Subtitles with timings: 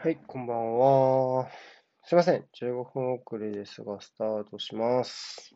[0.00, 1.48] はい、こんばんは。
[2.04, 5.52] すいません、15分遅れですが、スタートします。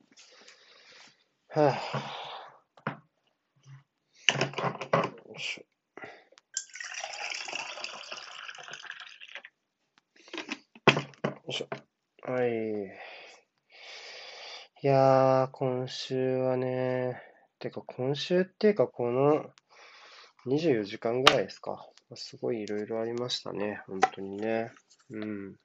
[1.51, 2.91] はあ、
[5.29, 5.63] よいしょ。
[11.25, 11.69] よいしょ。
[12.29, 12.51] はい。
[14.83, 17.23] いやー、今週はね、
[17.61, 19.53] てか今週っていうかこの
[20.47, 21.89] 24時間ぐらいですか。
[22.17, 24.73] すごいいろいろありましたね、本当にね。
[25.11, 25.57] うん。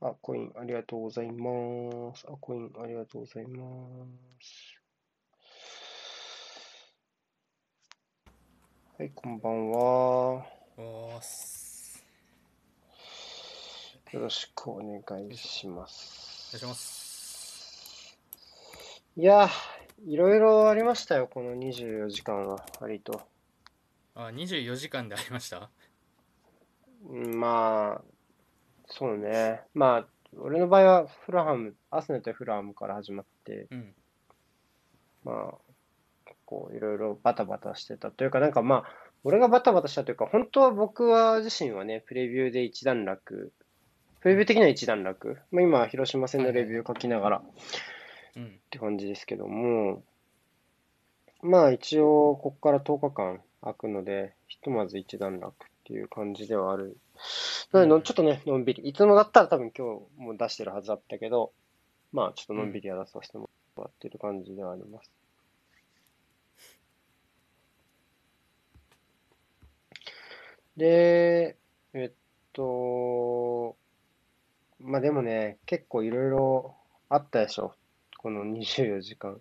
[0.00, 2.26] あ、コインありがとうございます。
[2.28, 3.64] あ、コインありがとうございま
[4.40, 4.80] す。
[8.98, 10.46] はい、こんばんは。
[10.78, 12.04] おーす。
[14.12, 16.52] よろしくお願いしまおす。
[16.52, 18.18] 願いします。
[19.16, 23.22] いやー、いろいろありましたよ、この24時間は、割と。
[24.14, 25.70] あ、24時間でありました？
[27.08, 28.02] うんまあ、
[28.86, 29.62] そうね。
[29.74, 30.06] まあ、
[30.38, 33.94] 俺の場合はフラハム、アスネとフラハムから始まって、うん。
[35.24, 35.54] まあ、
[36.24, 38.84] 結構いろいろバタバタしてたというか、なんかまあ、
[39.24, 43.52] 俺がバタバタしたというか、本当は僕は自身はね、プレビューで一段落、
[44.20, 47.42] プレビュー的には一段落、まあ、今、広島戦のレビューを書きながら
[48.36, 48.60] っうん。
[48.70, 50.02] て感じですけども、
[51.42, 56.98] まあ一応、ここから10日間空くので、ひとまず一段落っていう感じではある。
[57.72, 58.88] なのでの、ちょっとね、のんびり。
[58.88, 61.52] いつもだったら多分今日も出してるはずだったけど、
[62.12, 65.10] まあちょっとのんびりやらさせてもらってる感じではあります。
[70.76, 71.56] で、
[71.94, 72.12] えっ
[72.52, 73.76] と、
[74.80, 76.76] まあでもね、結構いろいろ
[77.08, 77.74] あったでしょ。
[78.16, 79.40] この24時間。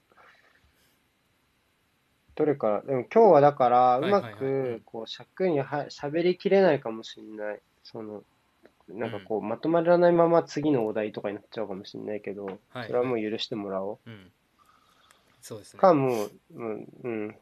[2.36, 7.62] どれから、でも今日はだから、うまく、こう、尺には喋りきれないかもしれない。
[7.84, 8.24] その、
[8.90, 14.32] なんかこう、まとまらないまま次のお題とかになっちゃうかもしれないけど、はいそれはもう許してもらおうん。
[15.42, 15.78] そうですう。
[15.78, 15.82] ね。
[15.82, 17.36] か、もう、うん、うん、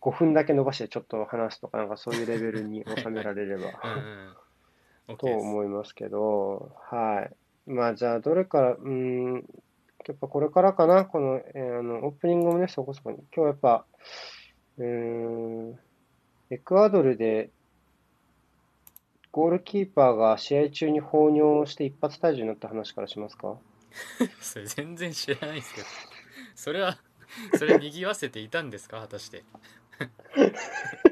[0.00, 3.72] 5分だけ伸ばしてちょっと話すとか、なんかそういうレベルに収められれば。
[5.16, 5.26] と。
[5.26, 7.28] 思いますけど、は
[7.66, 7.70] い。
[7.70, 9.44] まあ、じゃあ、どれから、うーん、
[10.06, 13.18] やっぱこれからかな、この、えーあの、オープニングもね、そこそこに。
[13.34, 13.84] 今日やっぱ、
[14.78, 15.78] うーん、
[16.50, 17.50] エクアドルで、
[19.32, 23.56] ゴールキーパーが試合中に放尿して一発退場になった話からしますか？
[24.40, 25.86] それ全然知らないですけど。
[26.54, 26.96] それは、
[27.58, 29.00] それ賑わせていたんですか？
[29.00, 29.44] 果たして。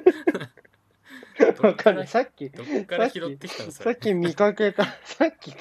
[1.53, 2.07] どわかる。
[2.07, 3.93] さっき、どっから拾ってきたのそれ。
[3.93, 5.55] さっき見かけた、 さっき、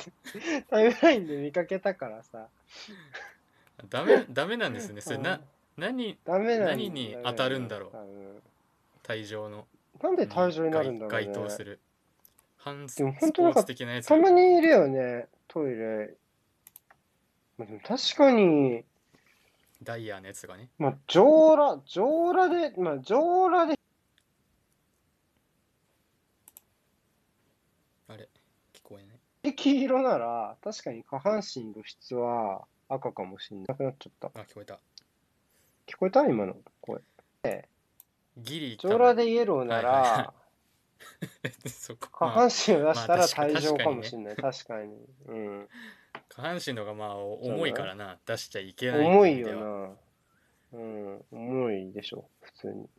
[0.69, 2.47] タイムラインで見かけたからさ。
[3.90, 5.01] ダメ、ダメなんですね。
[5.01, 5.41] それうんな、
[5.78, 8.41] 何、ダメなんだ何に当たるんだろう
[9.03, 9.68] 退場の。
[10.01, 11.25] なんで退場になるんだろうね。
[11.28, 11.79] 該当する。
[12.57, 16.16] 反スでもポ本当なんかーツ的なやつたまにいるよね、トイレ。
[17.57, 18.84] まあ、でも確かに、
[19.84, 20.69] ダイヤのやつがね。
[20.79, 23.79] まあ、上裸、上裸で、まあ、上裸で、
[28.07, 28.30] あれ
[28.74, 29.00] 聞こ
[29.53, 34.39] 黄色なら、確かに下半身露出は赤かもしれなくなっちゃった。
[34.39, 34.79] あ、聞こえた。
[35.88, 37.01] 聞こえた今の声。
[38.38, 40.33] ギリ上裸でイエローなはいはいはら、
[41.69, 44.35] そこ、下まあ半身を出したらまあ確か退場確かもしれない。
[44.35, 45.06] 確かに。
[45.28, 45.69] うん。
[46.29, 49.95] 下半身の方がまあお重いからな出しちゃいけないって重い意味ではよな。
[50.73, 52.89] うん、重いでしょ、普通に。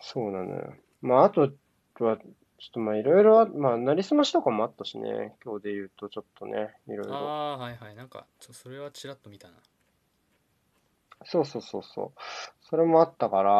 [0.00, 0.74] そうなのよ。
[1.00, 1.52] まあ、あと
[2.00, 2.18] は、
[2.58, 7.14] ちょっとまあ、いろいろあ、まあ、なりすましとかもあったしね、今日で言うと、ちょっとね、いろいろ。
[7.14, 7.18] あ
[7.54, 9.54] あはいはいなんかちょそれはちらっと見たな
[11.24, 12.20] そうそうそうそう。
[12.62, 13.52] それもあったから、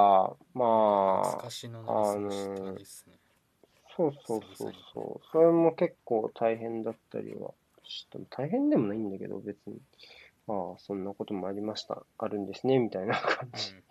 [0.55, 3.15] まあ懐か、しのなりすましですね
[3.97, 5.27] そうそうそうそう。
[5.33, 7.53] それも結構大変だったりは
[7.85, 9.79] して、大変でもないんだけど、別に。
[10.49, 12.05] ああ、そんなこともありました。
[12.19, 13.71] あるんですね、みたいな感じ。
[13.71, 13.83] うん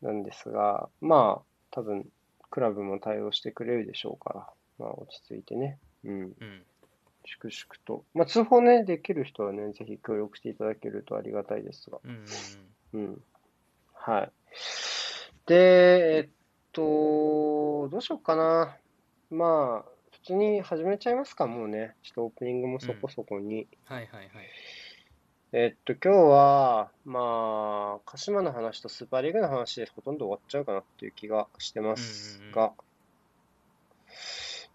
[0.00, 2.06] なんですが、まあ、多分、
[2.50, 4.48] クラブも対応してくれるでしょうから、
[4.78, 6.62] まあ、落ち着いてね、うん、うんうん
[7.28, 8.04] 粛々と。
[8.14, 12.24] まあ、通報ね、できる人はね、ぜひ協力していただけるとありがたいですが、うん
[12.94, 13.22] うんうん。
[13.92, 14.32] はい。
[15.46, 16.28] で、えっ
[16.72, 18.76] と、どうしようかな。
[19.30, 21.94] まあ、普通に始めちゃいますか、もうね。
[22.02, 23.68] ちょっとオープニングもそこそこに。
[23.84, 24.28] はいはいはい
[25.50, 32.72] えっと、今日は、まあ、鹿島の話とスーパーリーグの話でほとんど終わっちゃうかなっていう気がしてますが、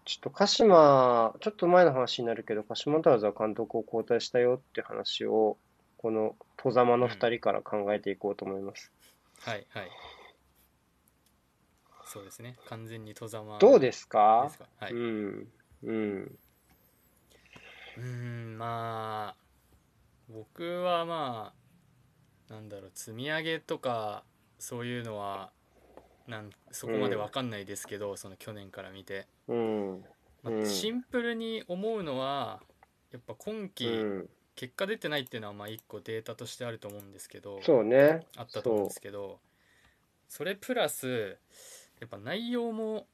[0.04, 5.56] ちょっと鹿島、ちょっと前の話になるけど、鹿島タワーズは監督を交代したよっていう話を、
[5.98, 8.90] この戸様の二人から考えていこうと思います。
[9.42, 9.90] はいはい。
[12.04, 12.56] そうですね。
[12.66, 14.50] 完全に戸ざまどうですか？
[14.80, 15.48] はい、ううん。
[15.84, 16.38] うん。
[17.96, 19.43] ーんまあ
[20.28, 21.52] 僕はま
[22.48, 24.24] あなんだろう積み上げとか
[24.58, 25.50] そういうのは
[26.26, 30.04] なんそこまでわかんないですけど、その去年から見て、うん。
[30.42, 32.60] まあうんシンプルに思うのは
[33.12, 34.30] やっぱ今期、うん。
[34.56, 38.24] 結果出てないっていうのはまあ一個データとしてあると思うんですけどそうね。
[38.36, 39.40] あったと思うんですけど
[40.28, 41.36] それプラス
[42.00, 43.06] やっぱ内容も、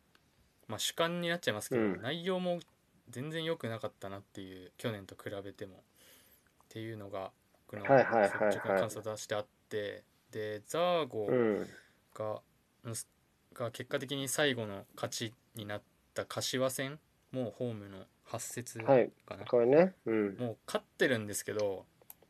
[0.69, 2.61] まあ、主観になっちゃいますけど、うん内容も
[3.09, 5.83] 全然良くなかったなっていう去年と比べても
[6.71, 7.33] っていうのが
[7.67, 11.67] 僕の率直な感想としてあってでザーゴうん。
[12.15, 12.41] が,、
[13.55, 15.83] が結果的に最後の勝ちになっ
[16.15, 17.01] た柏戦
[17.33, 19.11] もうホームの8節かな、はい。
[19.49, 19.95] これね。
[20.07, 20.37] うん。
[20.39, 21.85] もう勝ってるんですけど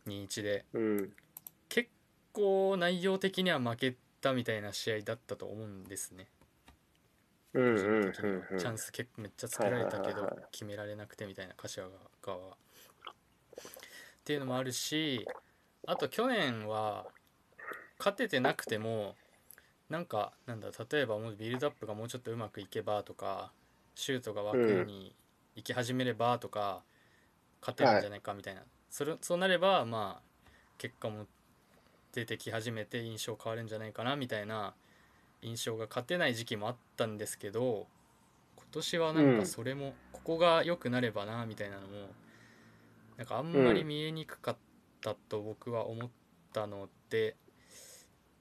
[0.06, 1.12] 2-1でうん。
[1.68, 1.90] 結
[2.32, 6.28] 構内容的には負けたみたいな試合だったと思うんですね
[7.54, 8.58] うんうん個人的にはうんうん。
[8.58, 11.86] チャンス結構めっちゃ作られたけど決められなくてみたいな柏
[12.22, 12.56] 側は
[14.30, 15.26] っていうのもあるし
[15.88, 17.04] あと去年は
[17.98, 19.16] 勝ててなくても
[19.88, 23.50] なんかなんだ例えばもうビルドアップがもうちょっとうまくいけばとか
[23.96, 25.16] シュートが枠に
[25.56, 26.82] 行き始めればとか
[27.60, 31.26] 勝てるんじゃないかみたいな、それそうなればまあ結果も
[32.14, 34.74] 出てき始めて印象変わるんじゃないかなみたいな
[35.42, 37.88] 印象が勝てない時期もあったんですけど
[38.54, 41.88] 今年はなんかそれもここが良くなればなみたいなのも
[43.20, 44.56] なんかあんまり見えにくかっ
[45.02, 46.10] たと僕は思っ
[46.54, 47.36] たので、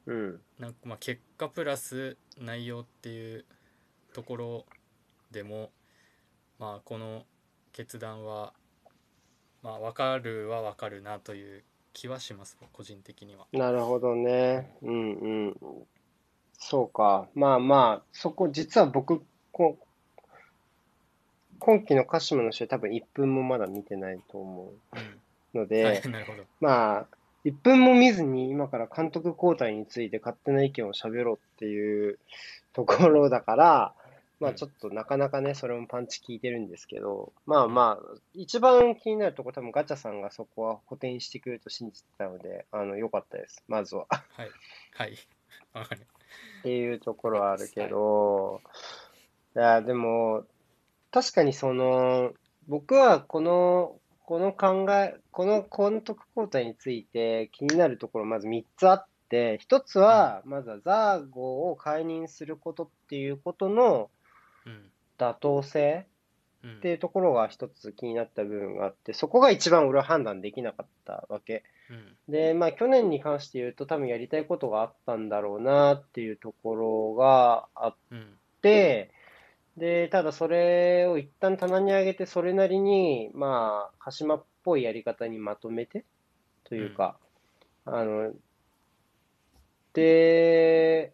[0.05, 0.39] うん。
[0.57, 3.45] なんかまあ結果プラス内容っていう
[4.13, 4.65] ところ
[5.31, 5.71] でも
[6.59, 7.23] まあこの
[7.73, 8.53] 決断は
[9.63, 13.47] まあ分かるは分かるなという気はします個人的には。
[13.51, 14.77] なるほどね。
[14.81, 15.57] うんうん。
[16.57, 17.27] そうか。
[17.35, 19.77] まあまあ、そこ、実は僕、こ
[21.59, 24.71] 今期の鹿島の試合多分1分もまだ見てないと思
[25.53, 26.01] うので。
[26.59, 27.07] まあ、
[27.45, 32.19] 1分も見ずに今から監督交代について勝手な意見を喋ろうっていう
[32.73, 33.93] ところだから、
[34.39, 43.63] まあうんちょっとなかなかね、それもパンチ効いてるんですけど、まあまあ、一番気になるところ多分ガチャさんがそこは補填してくれると信じてたので、あの、良かったです。
[43.67, 44.07] まずは。
[44.09, 44.49] はい。
[44.93, 45.17] はい。
[45.73, 46.01] わかる。
[46.59, 48.61] っていうところはあるけど、
[49.57, 50.45] いや、でも、
[51.11, 52.33] 確かにその、
[52.67, 53.95] 僕はこの、
[54.25, 64.09] この考え、この監督交代について気になるところまず3つあって、1つは、まずはザーゴを解任することっていうことの
[64.65, 64.91] うん。
[65.17, 66.07] 妥当性
[66.63, 66.77] うん。
[66.77, 71.63] っていうところが一つ気になった部分があって、そこが一番俺は判断できなかったわけ。
[71.89, 72.31] うん。
[72.31, 78.37] で、まあ去年に関して言うと多分やりたいことがあったんだろうなっていうところがあっうん。
[78.61, 79.11] て、
[79.79, 86.05] で、ただそれを一旦棚に上げて、それなりに、まあ、鹿島っぽいやり方にまとめて、
[86.65, 87.17] というか、
[87.85, 88.33] あの、
[89.93, 91.13] で、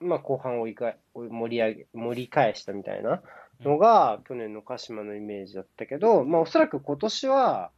[0.00, 3.22] まあ後半追いかえ、盛り上げ、盛り返したみたいな
[3.60, 7.70] のが去年の鹿島のイメージだったけど、まあおそらく今年は、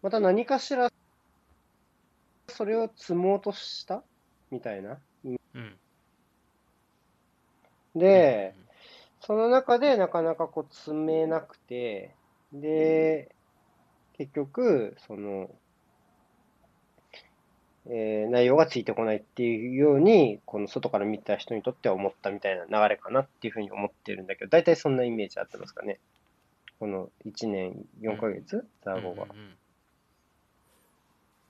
[0.00, 0.92] また何かしら、
[2.48, 4.04] それを積もうとした
[4.52, 4.98] みたいな。
[5.24, 5.76] うん。
[7.96, 8.54] で、
[9.26, 12.14] その中でなかなかこう積めなくて、
[12.52, 13.34] で、
[14.16, 15.50] 結局、その、
[17.88, 25.98] えー内容がついてこないっていうように、この外から見た人にとっては思ったみたいな流れかなっていうふうに思ってるんだけど、大体そんなイメージあってますかね。
[26.78, 29.30] この1年4ヶ月、ザーゴがうん。
[29.30, 29.56] うんうん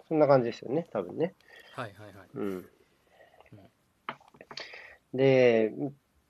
[0.09, 1.35] そんな感じですよね、多分ね。
[1.75, 2.29] はいはいはい。
[2.33, 2.67] うん。
[5.13, 5.73] で、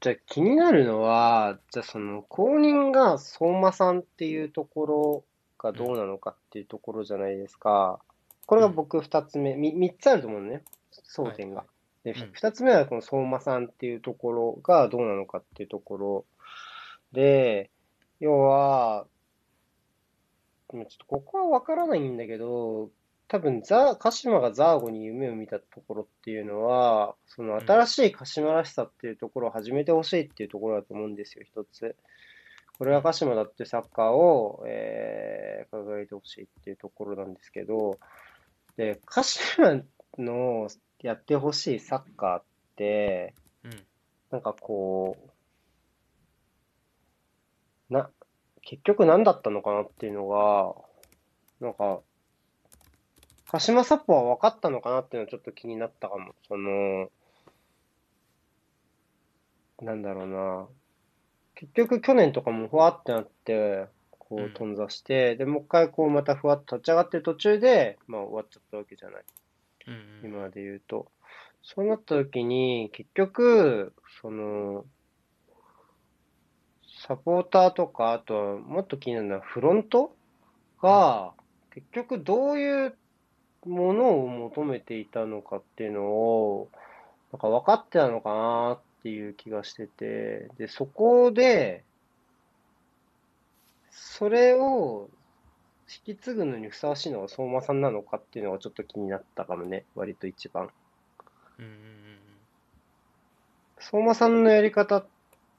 [0.00, 5.24] じゃあ気になるのは、じゃあその後任が相馬さんっていうところ
[5.58, 7.98] がどうなのかっていうところじゃないですか。
[8.46, 10.62] これが僕二つ目、み三つあると思うのね、
[11.08, 11.64] 争点が。
[12.04, 12.30] で、うん。
[12.32, 16.24] 二つ目はこの相馬さんっていうところがどうなのかっていうところ。
[17.12, 17.70] で、
[18.20, 19.06] 要は、
[20.70, 22.90] でもちょっとここはわからないんだけど、
[23.28, 31.96] 多分ザ、鹿島がザーゴに夢を見たところっていうのは、その新しい鹿島らしさっていうところを始めてほしいっていうところだと思うんですよ、一つ。
[32.78, 37.98] これは鹿島だってサッカーを、えー、輝いてほしいっていうところなんですけど、
[38.76, 39.82] で、鹿島
[40.18, 40.68] の
[41.02, 42.42] やってほしいサッカーっ
[42.76, 43.86] て、うん。
[44.30, 45.16] なんかこ
[47.90, 48.10] う、な、
[48.62, 50.74] 結局何だったのかなっていうのが、
[51.60, 52.00] なんか、
[53.50, 56.34] 鹿島サポは分かったのかなっていうのはちょっと気になったかも。
[56.48, 57.10] その、
[59.80, 60.66] なんだろうな。
[61.54, 69.24] 結局去年とかもふわってなって、こうんう頓挫して、で、もう一回こうまたふわっと立ち上がってる途中で、まあ終わっちゃったわけじゃない。
[69.86, 71.10] うんうん今で言うと。
[71.62, 74.84] そうなった時に、結局、その、
[77.06, 80.16] サポーターとか、あとはもっと気になるのはフロント
[80.82, 81.32] が、
[81.72, 82.96] 結局どういう
[83.66, 86.68] ものを求めていたのかっていうのを、
[87.32, 91.84] なんか分かってたのかなっていう気がしてて、で、そこで、
[93.90, 95.08] それを
[96.06, 100.70] 引き継ぐのにふさわしいのが相馬さんなのかっていうのがちょっと気になったかもね、割と一番。
[101.58, 101.72] うんうん
[103.78, 105.06] 相馬さんのやり方っ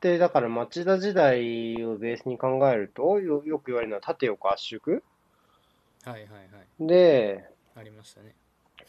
[0.01, 4.81] て、だから町田時代をベースに考えると、よ、よく言われるのは縦横圧縮。
[4.87, 5.03] うん
[6.07, 6.37] はいはいは
[6.79, 6.87] い。
[6.87, 7.43] で、
[7.77, 8.35] ありましたね。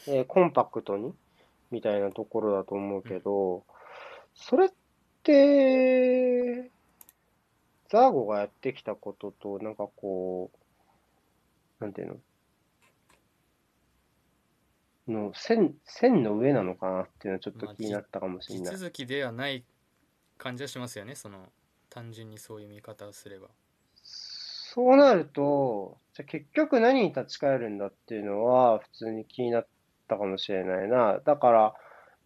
[0.06, 1.12] えーコンパクトに
[1.70, 3.64] みたいなところだと思うけど、
[4.34, 4.70] それっ
[5.22, 6.70] て、
[7.90, 10.50] ザーゴがやってきたことと、なんかこ
[11.80, 12.16] う、なんていうの？
[15.08, 18.76] の線、線の上なのかなっていうのはちょっと気になったかもしれ地ない。
[18.76, 19.64] 続きではない
[20.36, 21.14] 感じはしますよね。
[21.14, 21.50] その
[21.88, 23.48] 単純にそういう見方をすれば
[24.78, 29.66] そうなると、じゃあ結局何に立ち返るんだっていうのは普通に気になっ
[30.06, 31.18] たかもしれないな。
[31.24, 31.74] だから、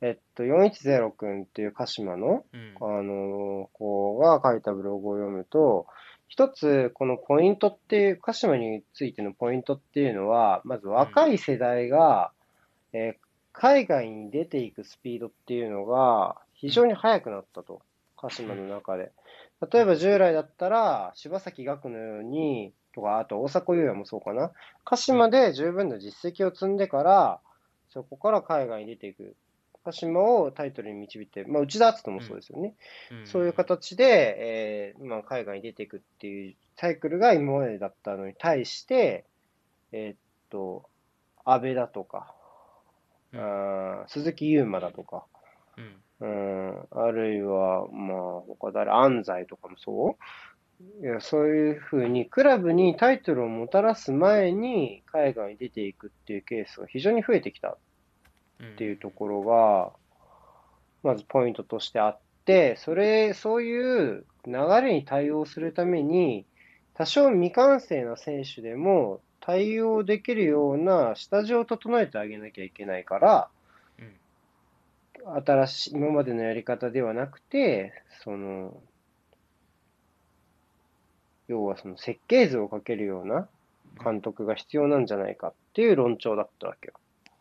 [0.03, 5.87] えっと、410くんっていう鹿島の、うんあの、子が書いたブログを読むと、
[6.29, 12.33] 一つ、このポイントっていう、鹿島についてのポイントっていうのは、まず若い世代が、
[12.93, 13.23] えー
[13.55, 17.83] 海外に出ていくスピードっていうのが非常に速くなったと。
[18.17, 19.13] 鹿島の中で。
[19.71, 24.53] 例えば従来だったら、柴崎岳のように、とか、あと大迫勇也もそうかな。
[24.85, 27.41] 鹿島で十分な実績を積んでから、
[27.91, 29.37] そこから海外に出ていく。
[29.85, 32.75] 鹿島をタイトルに導いて、まあ、内田篤人もそうですよね。
[33.11, 39.25] うんそういう形で、えーまあ、海外に出ていくっていうサイクルが今までだったのに対して、
[39.91, 40.17] えーっ
[40.51, 40.89] と、
[41.45, 42.35] 安倍だとか、
[43.33, 45.25] うんあー鈴木優馬だとか、
[45.77, 50.17] うんうん、あるいは、まあ、他誰、安西とかもそ
[51.01, 51.05] う？
[51.05, 57.77] いや、そういうふうに、クラブにタイトルをもたらす前に、海外に出ていくっていうケースが非常に増えてきたっ
[58.77, 59.93] ていうところが、
[61.03, 66.47] まずポイントとしてあって、それ、そういう流れに対応するために、
[66.95, 73.49] 多少未完成な選手でも対応できるような下地を整えてあげなきゃいけないから、
[75.45, 77.93] 新しい、今までのやり方ではなくて、
[78.25, 78.81] その、
[81.49, 83.49] 要はその設計図をかけるような
[84.03, 86.95] 監督が必要なんじゃないかっていう論調だったわけよ。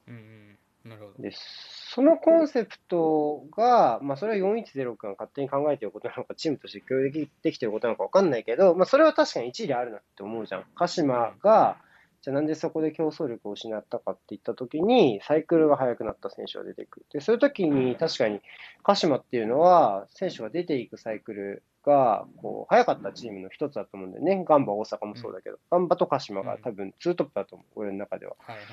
[0.07, 0.41] うんうん
[0.83, 10.63] なるほどで、そのコンセプトが、まあそれは410君が勝手に考えていることなのか、チームとして共有できていることなのかわかんないけど、まあそれは確かに一理あるなって思うじゃん。
[10.75, 11.77] 鹿島が、
[12.21, 17.05] じゃあなんでそこで競争力を失ったかって言ったときに、サイクルが速くなった選手が出てくる。
[17.13, 18.41] で、そういうときに確かに
[18.83, 24.43] 鹿島っていうのは、選手が出ていくサイクルが、こう、速かったチームの一つだと思うんだよね。
[24.47, 28.35] ガンバ大阪もそうだけど、ガンバと鹿島が多分ツートップだと思う、俺の中では。
[28.39, 28.65] はいはい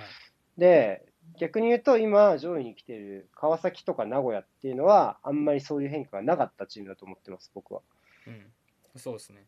[0.58, 1.06] で、
[1.38, 7.80] 逆に言うと、今、上位に来ている川崎とか名古屋っていうのは、あんまりそういう変化がなかったチームだと思ってます、僕は。
[8.26, 8.52] うん
[8.96, 9.46] そうですね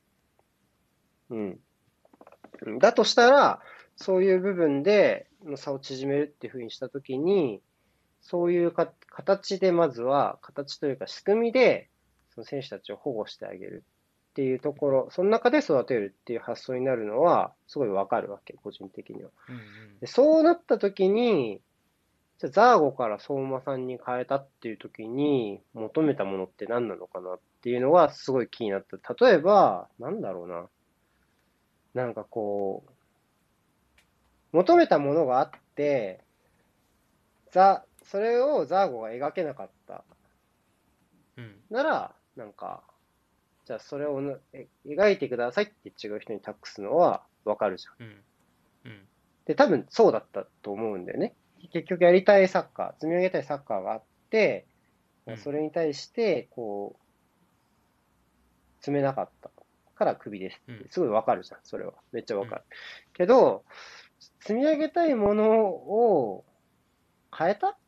[1.31, 1.61] うん。
[2.79, 3.61] だとしたら、
[4.01, 7.61] そういう部分での差を縮めるっていうふうにしたときに、
[8.23, 11.91] そういうか形でまずは、形というか仕組みで、
[12.35, 13.85] その選手たちを保護してあげる
[14.31, 19.31] っていうところ、その中で育てるっていう発想になるのは、すごいわかるわけ、個人的には。
[19.49, 21.61] うんうんでそうなった時に、
[22.39, 29.27] じゃあザーゴから相馬さんに変えたっていう時に求めたものって何なのかなっていうのがすごい気になった。
[29.27, 30.67] 例えば、なんだろうな。
[31.93, 33.00] なんかこう、
[34.53, 36.21] 求めたものがあって、
[37.53, 40.05] ザ、それをザーゴが描けなかった
[41.37, 42.83] うんなら、なんか、
[43.67, 44.21] じゃあそれを
[44.85, 48.07] 描いてくださいって違う人に託すのはわかるじゃん。
[48.07, 48.17] うん
[48.87, 49.07] うん
[49.47, 51.35] で、多分そうだったと思うんだよね。
[51.73, 54.67] 結局やりたいサッカー、積み上げたいサッカーがあって、
[55.27, 57.01] うんそれに対して、こう、
[58.81, 59.51] 積めなかった
[59.95, 61.95] からクビですってうんすごいわかるじゃん、それは。
[62.13, 62.63] めっちゃわかる。
[63.13, 63.65] けど、
[64.41, 66.45] 積み上げたいものを
[67.37, 67.79] 変えた？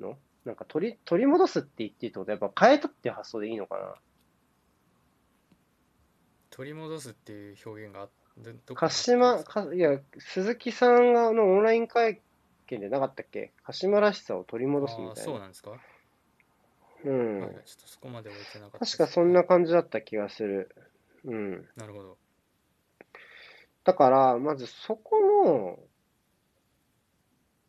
[0.00, 0.16] の？
[0.44, 3.94] なんか取り、取り戻すって言っていいってことはやっぱ変えたっていう発想でいいのかな？
[6.50, 12.20] 取り戻すっていう表現があど鹿島、かかいや、鈴木さんがのオンライン会
[12.66, 13.52] 見でなかったっけ？
[13.62, 15.16] 鹿島らしさを取り戻すみたいな。
[15.16, 15.72] そうなんですか？
[17.04, 17.40] うん。
[17.40, 20.74] はい、ちょっとそこまで置いてなかったです確かそんな感じだった気がする。
[21.24, 21.68] うん。
[21.76, 22.18] なるほど
[23.84, 25.78] だから、まずそこの、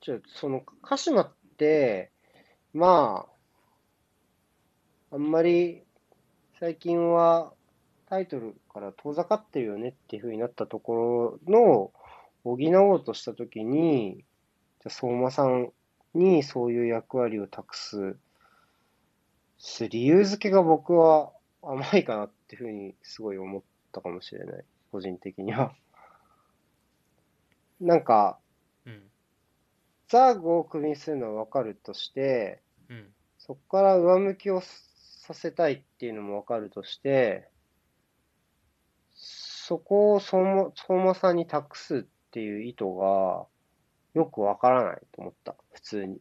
[0.02, 2.12] ちょ、その、鹿島って、
[2.74, 3.28] ま
[5.12, 5.84] あ、あんまり
[6.60, 7.54] 最近は
[8.10, 11.92] タイトルから遠ざかってるよねっていう風になったところの
[12.44, 14.26] 補おうとしたときに、
[14.82, 15.72] じゃ相馬さん
[16.14, 18.18] にそういう役割を託す、
[19.58, 21.32] す理由付けが僕は
[21.62, 24.66] 甘いかなっていう風にすごい思ったかもしれない。
[24.92, 25.74] 個人的には。
[27.86, 28.39] なんか、
[28.86, 29.04] うん
[30.08, 37.48] ザーグをクビにするのはわかるとして、うんそこから上向きをさせたいっていうのもわかるとして、
[39.13, 42.01] そこを相馬相馬さんに託すっ
[42.32, 43.46] ていう意図が
[44.15, 46.20] よくわからないと思った、普通に。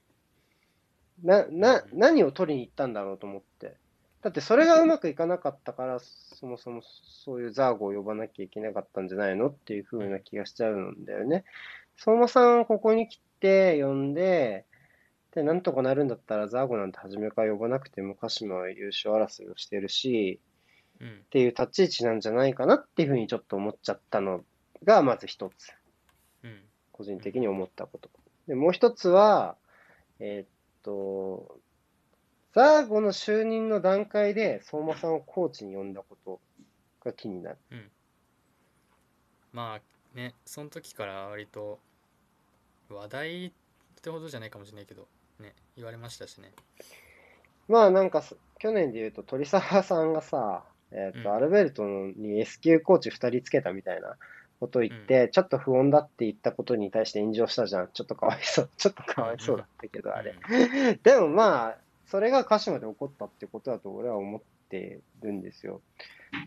[1.24, 3.76] な、な、何を取りに行ったんだろうと思って。
[4.22, 11.44] だってそれがうまくいかなかったから、そもそもそういうザーグを呼ばなきゃいけなかったんじゃないのっていう風な気がしちゃうんだよね。
[11.96, 14.66] 相馬さんここに来て呼んで、
[15.34, 20.40] で、なんとかなるんだったらザーゴなんて初めから呼ばなくても鹿島は優勝争いをしてるし、
[21.00, 24.44] うんっていう立ち位置なんじゃないかなっていうふうにちょっと思っちゃったの
[24.84, 25.72] がまず一つ、
[26.44, 26.60] うん
[26.92, 28.10] 個人的に思ったこと。
[28.46, 29.56] で、もう一つは、
[30.18, 30.48] えーっ
[30.82, 31.58] と、
[32.52, 36.40] ザーゴの就任の段階で相馬さんをコーチに呼んだこと
[37.04, 37.58] が気になる。
[39.52, 41.78] まあねその時から割と
[42.88, 43.52] 話題っ
[44.02, 45.06] てほどじゃないかもしれないけど
[45.40, 46.52] ね言われましたしね
[47.68, 54.16] まあなんかす、去年で言うと鳥沢さんがさ、えーっと、うんアルベルトに S 級コーチ2人つけたみたいな
[54.58, 57.88] ことを言って、ちょっと不穏だって言ったことに対して炎上したじゃん。
[57.92, 58.70] ちょっとかわいそう。
[58.76, 60.34] ちょっとかわいそうだったけど、あれ。
[61.02, 61.76] でもまあ、
[62.10, 65.80] それが鹿島で起こったってことだと俺は思ってるんですよ。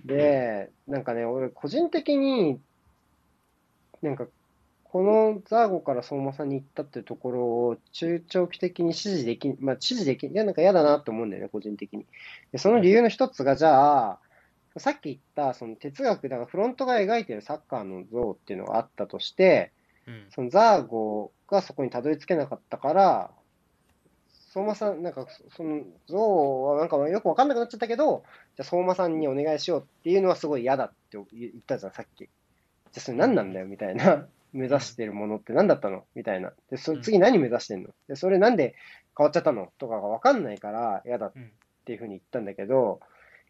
[0.05, 2.59] で、なんかね、俺個人的に、
[4.01, 4.27] なんか、
[4.83, 12.05] このザーゴから相馬さんに行ったっていうところを中長期的に支持でき、まあ支持でき、いやなんか嫌だなと思うんだよね、個人的に。
[12.51, 14.19] で、その理由の一つが、じゃあ、
[14.77, 19.71] さっき言った、その哲学、だからフロントが描いてるサッカーの像っていうのがあったとして、
[20.05, 23.31] うんそのザーゴがそこにたどり着けなかったから、
[24.53, 28.23] 相馬さん、なんかそその像はなんかよくわかんなくなっちゃったけど、
[28.55, 32.19] じゃあ相馬さんにお願いしようっていうのはすごい嫌だって言ったじゃん、さっき。
[32.19, 32.29] じゃ
[32.97, 34.27] あそれ何なんだよみたいな。
[34.53, 36.05] 目指してるものって何だったの？
[36.13, 36.53] みたいな。
[36.69, 37.89] で、そ次何目指してんの？
[38.07, 38.75] で、それなんで
[39.17, 41.33] 変わっちゃったのとかがわかんないから嫌だっ
[41.85, 42.99] ていうふうに言ったんだけど、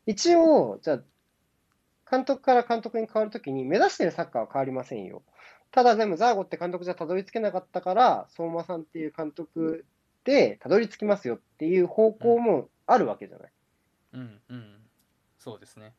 [0.05, 1.03] 一応、じゃあ、
[2.09, 5.23] 監督から監督に変わるときに目指してるサッカーは変わりませんよ。
[5.71, 9.83] ただでもザーゴって監督じゃたどり着けなかったから、相馬さんっていう監督
[10.23, 13.51] でたどり着きますよっていう方向もあるわけじゃない。
[14.13, 14.65] うんうん。
[15.39, 15.93] そうですね。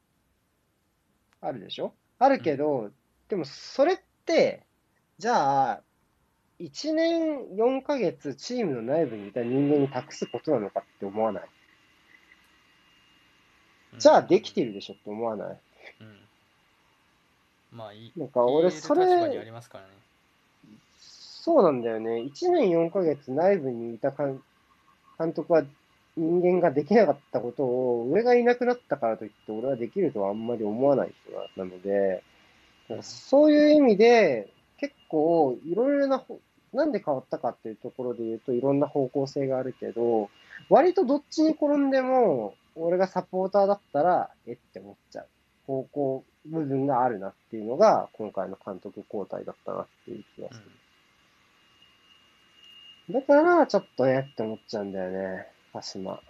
[1.40, 1.94] あるでしょ？
[2.18, 2.90] あるけど、
[3.28, 4.62] でもそれって、
[5.18, 5.82] じゃあ、
[6.60, 11.42] 1年4ヶ月チームの内部にいた人間に託すことなのかって思わない？
[13.98, 15.60] じゃあできてるでしょって思わない？
[16.00, 16.18] うん。
[17.72, 19.90] まあいいなんか俺それ立場にありますからね
[21.44, 22.22] そうなんだよね。
[22.22, 24.42] 1年4ヶ月内部にいた監
[25.18, 25.62] 監督は
[26.16, 31.12] 人間ができなかったことを、上がいなくなったからといって俺はできるとはあんまり思わない
[31.54, 32.22] 人なので、
[33.02, 36.24] そういう意味で結構いろいろな、
[36.72, 40.30] なんで変わったかっていうところで言うといろんな方向性があるけど、
[40.70, 45.26] 割とどっちに転んでも、俺がサポーターだったら、えって思っちゃう。
[45.66, 50.70] 方向部分があるなっていうのが、今回の監督交代だったなっていう気がする。
[53.10, 56.20] だから、ちょっとねって思っちゃうんだよね、鹿島。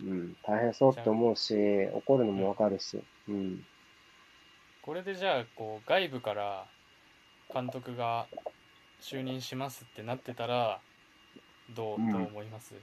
[0.00, 1.54] うん、大変そうって思うし、
[1.94, 3.02] 怒るのもわかるし。
[3.28, 3.64] うん。
[4.82, 6.66] これでじゃあこう外部から
[7.52, 8.26] 監督が
[9.00, 10.80] 就任しますってなってたら
[11.74, 12.74] どううんどう思います？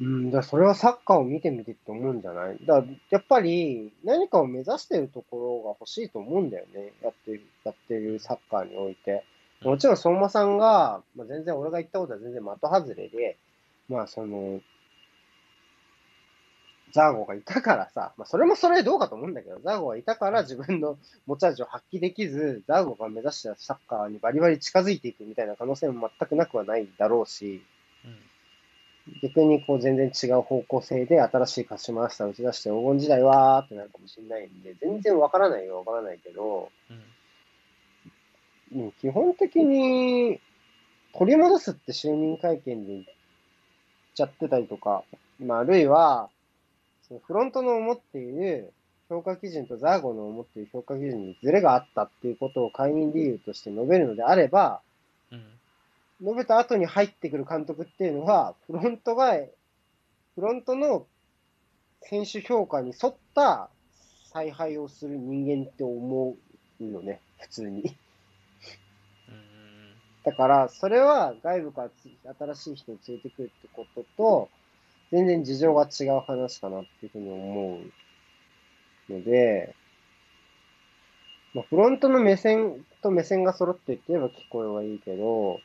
[0.00, 2.58] うん、だそれはサッカーを見てみてって思うんじゃない？
[2.64, 6.92] だやっぱり何かを目指してるところが欲しいと思うんだよね。
[7.02, 9.24] やってる、やってるサッカーにおいて。
[9.64, 13.38] もちろん相馬さんが、まあ、全然俺が言ったことは全然的外れで、
[13.88, 14.60] まあその、
[16.92, 27.62] ザーゴがいたからさ、まあそれもそれでどうかと思うんだけど、ザーゴがいたから自分の持ち味を発揮できず、ザーゴが目指したサッカーにバリバリ近づいていくみたいな可能性も全くなくはないだろうし、
[28.04, 29.20] うん。
[29.22, 37.02] 逆にこう全然違う方向性で新しい勝ち回しさを打ち出して黄金時代はーってなるかもしれないんで、全然わからないよわからないけど、うん
[38.74, 40.40] うん基本的に
[41.16, 43.04] 取り戻すって就任会見で言っ
[44.14, 45.04] ちゃってたりとか、
[45.40, 46.30] まあ、あるいは、
[47.08, 48.72] そのフロントの思っている
[49.08, 54.80] 評価基準とザーゴの思っている評価基準にズレがあったっていうことを解任理由として述べるのであれば、
[55.30, 55.44] うん
[56.22, 59.34] 述べた後に入ってくる監督っていうのは、フロントが、
[60.36, 61.04] フロントの
[62.00, 63.68] 選手評価に沿った
[64.32, 66.36] 采配をする人間って思
[66.80, 67.96] うのね、普通に。
[70.24, 74.48] うんだから、それは外部からつ新しい人を連れてくるってことと、
[75.10, 77.80] 全然事情が違う話かなっていうふうに思
[79.08, 79.74] うので、
[81.54, 85.60] まあ、フロントの目線と目線が揃ってって言えば聞こえはいいけど、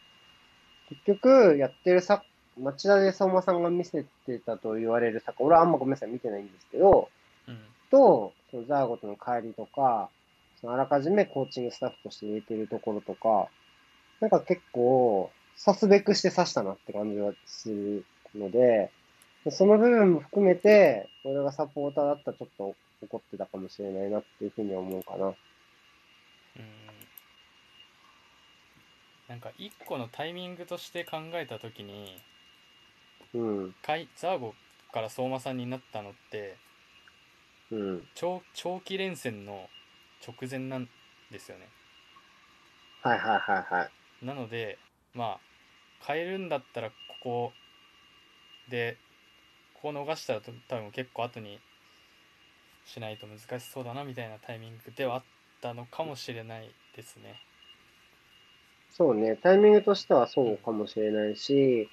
[0.90, 2.24] 結局、やってるさ、
[2.60, 7.10] 町田で相馬さんが見せてたと言われるサッカー、俺はあんまごめんなさい見てないんですけど、
[7.48, 7.60] うん。
[7.90, 10.10] と、そのザーゴとの帰りとか、
[10.60, 13.48] そのあらかじめコーチングスタッフとして入れてるところとか、
[14.20, 15.32] なんか結構、
[15.64, 18.92] 刺すべくして刺したなって感じがするので、
[19.50, 25.28] その部分も含めて、俺がサポーターだったらちょっと怒ってたかもしれないなっていうふうには思うかな。
[25.28, 25.36] うん
[29.28, 32.18] なんか一個のタイミングとして考えた時に
[33.34, 34.54] うん、かいザーゴ
[34.94, 36.56] から相馬さんになったのって
[37.72, 38.08] うん。
[38.16, 39.70] 長長期連戦の
[40.26, 40.88] 直前なん
[41.30, 41.68] ですよね
[43.02, 43.90] はいはいはいはい。
[44.22, 44.78] なので
[45.14, 45.40] まあ
[46.06, 47.52] 変えるんだったらここ
[48.70, 48.98] で
[49.82, 51.60] ここ逃したら多分結構後に
[52.86, 55.24] しないと難しそうだなみたいなタイミングではあっ
[55.62, 57.36] たのかもしれないですね。
[58.98, 61.88] そうね、タイミングとしてはそうかもしれないし、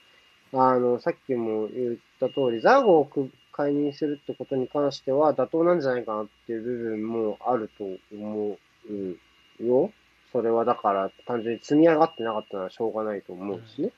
[0.54, 3.10] あの、さっきも言った通り、ザーゴを
[3.52, 8.56] 解任するってことに関しては妥当なんじゃないかなっていう部分もあると思
[8.88, 9.92] うよ。
[10.34, 13.88] それはだから単純に積み上がってなかったのはしょうがないと思うしね。
[13.88, 13.90] っ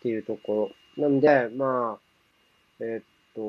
[0.00, 1.02] ていうところ。
[1.02, 3.42] なんで、まあ、えっと、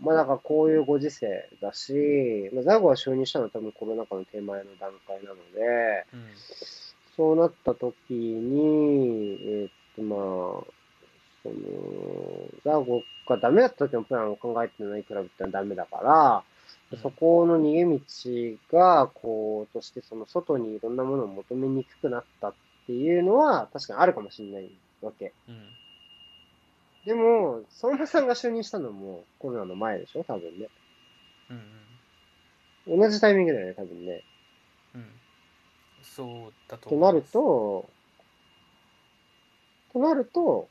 [0.00, 6.24] まあだからこういうご時世だし、まあ、ザーゴが就任したのは多分コロナ禍の手前の段階なので、うん
[7.16, 10.18] そうなった時に、えーっと、まあ、
[11.44, 11.54] その、
[12.64, 16.53] ザーゴがダメだった時のプランを考えてないクラブってのはダメだから、うん
[17.02, 22.54] そこの逃げ道が、こう、としてその外にいろんなものを求めにくくなったっ
[22.86, 24.70] ていうのは確かにあるかもしれない
[25.02, 25.32] わけ。
[25.48, 25.56] うん
[27.04, 30.24] でも、相馬さんが就任したのもコロナの前でしょ？
[30.24, 30.68] 多分ね。
[32.86, 34.22] うん同じタイミングだよね、多分ね。
[34.94, 35.06] うんうん
[36.02, 37.86] そうだととなると、
[39.92, 40.68] となると、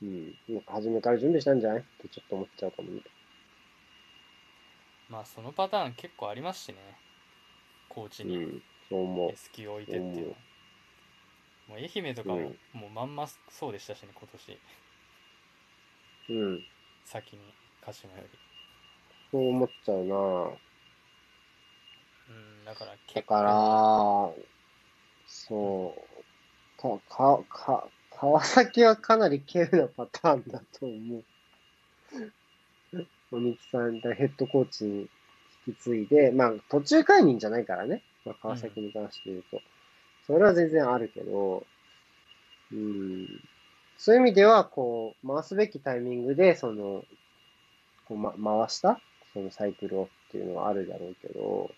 [0.00, 1.78] うん、なんか初めから準備したんじゃない？
[1.80, 3.00] ってちょっと思っちゃうかもね。
[5.08, 6.76] まあそのパターン結構ありますしね。
[7.88, 8.36] コーチに。
[8.36, 10.34] うん、そう思 S 級を置いてっていうの。
[11.68, 14.58] もう愛媛とかも、もうまんまそうでしたしね今年。
[16.28, 16.32] う。
[16.32, 16.64] うん、
[17.04, 17.40] 先に
[17.84, 18.38] 鹿島より。
[19.30, 20.50] そう思っちゃうな。
[22.28, 23.52] うんだからだ結から、
[25.26, 25.94] そ
[26.78, 31.24] う、か、か、か、川崎はかなり稀有なパターンだと思う。
[33.32, 35.08] 鬼木さんがヘッドコーチに
[35.66, 38.02] 引き継いで、まあ途中解任じゃないからね。
[38.24, 39.60] まあ川崎に関して言うと。
[40.26, 41.64] それは全然あるけど、
[42.72, 43.28] うん、
[43.96, 47.04] そういう意味では、こう、回すべきタイミングで、その、
[48.08, 49.00] こう、ま、回した？
[49.32, 51.70] そのサイクルをっていうのはあるだろうけど、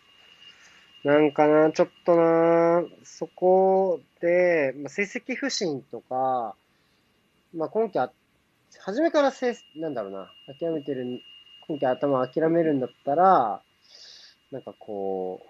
[1.05, 6.55] なんかな、ちょっとな、そこで、まあ、成績不振とか、
[7.55, 8.11] まあ、今季あ、
[8.81, 11.21] 初めからせなんだろうな、諦めてる、
[11.69, 13.63] 今季頭諦めるんだったら、
[14.51, 15.41] なんかこ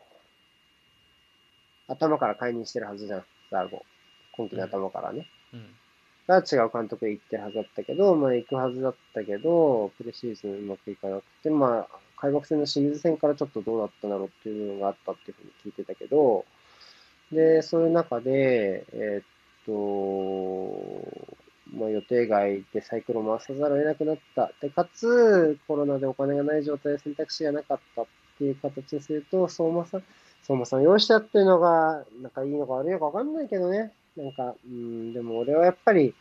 [1.88, 3.82] う、頭から解任してるはずじゃん、ザーゴ。
[4.32, 5.26] 今季の頭からね。
[5.54, 5.74] うん
[6.28, 16.44] が違う監督へ行ってるはずだったけど、まあ行くはずだったけど、プレシーズンうまくいかなくて、まあ、開幕戦の清水戦からちょっとどうだったんだろうっていうのがあったっていうふうに聞いてたけど、
[17.32, 19.24] で、そういう中で、えーっ
[19.64, 19.72] と、
[21.72, 24.52] まあ予定外でサイクルを回さざるを得なくなった。
[24.60, 28.06] で、かつ、コロナでお金がない状態で選択肢がなかったっ
[28.38, 30.04] ていう形にすると、相馬さん、
[30.42, 33.92] 相馬さん用意したっていうのが、なんかいいのか悪いのかわかんないけどね。
[34.16, 36.14] なんか、うん、でも俺はやっぱり、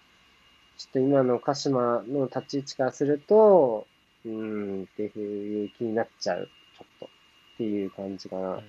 [0.77, 3.87] ちょっと今の鹿島の立ち位置からすると、
[4.25, 6.49] うーん、っていう気になっちゃう。
[6.77, 7.05] ちょっと。
[7.05, 7.09] っ
[7.57, 8.41] ていう感じかな。
[8.41, 8.61] なんか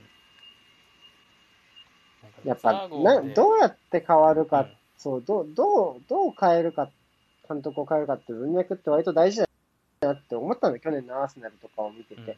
[2.44, 6.90] やっザぱ、な、どうやって変わるか、うんそう、どう、どう、どう変えるか、
[7.48, 9.48] 監督を変えるかって文脈って割と大事だ
[10.00, 12.36] なって思ったんだ、去年のアーセナルとかを見てて。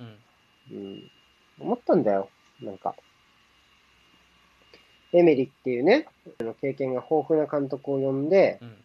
[0.00, 0.16] うん
[0.70, 1.10] うん。
[1.60, 2.28] 思ったんだよ。
[2.60, 2.94] なんか。
[5.12, 6.06] エメリっていうね、
[6.60, 8.76] 経験が豊富な監督を呼んで、うん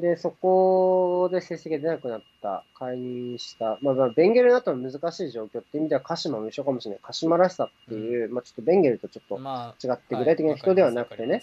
[0.00, 7.00] で、そこで成績が出なくなった、解任した、まあ、まあ、ベンゲルの後の難しい状況って意味では、鹿島も一緒かもしれない。
[7.02, 11.42] 鹿島らしさっていう、まあ、ちょっとベンゲルとちょっとま違って、あ具体的な人ではなくてね、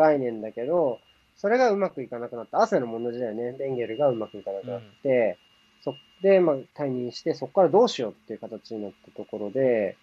[0.00, 0.98] 概念だけど、
[1.36, 2.58] それがうまくいかなくなった。
[2.60, 3.52] アーセナルも同じだよね。
[3.52, 5.38] ベンゲルがうまくいかなくなって、
[5.82, 9.96] そで、まあ、退任して、そこからどうしようっていう形になったところで、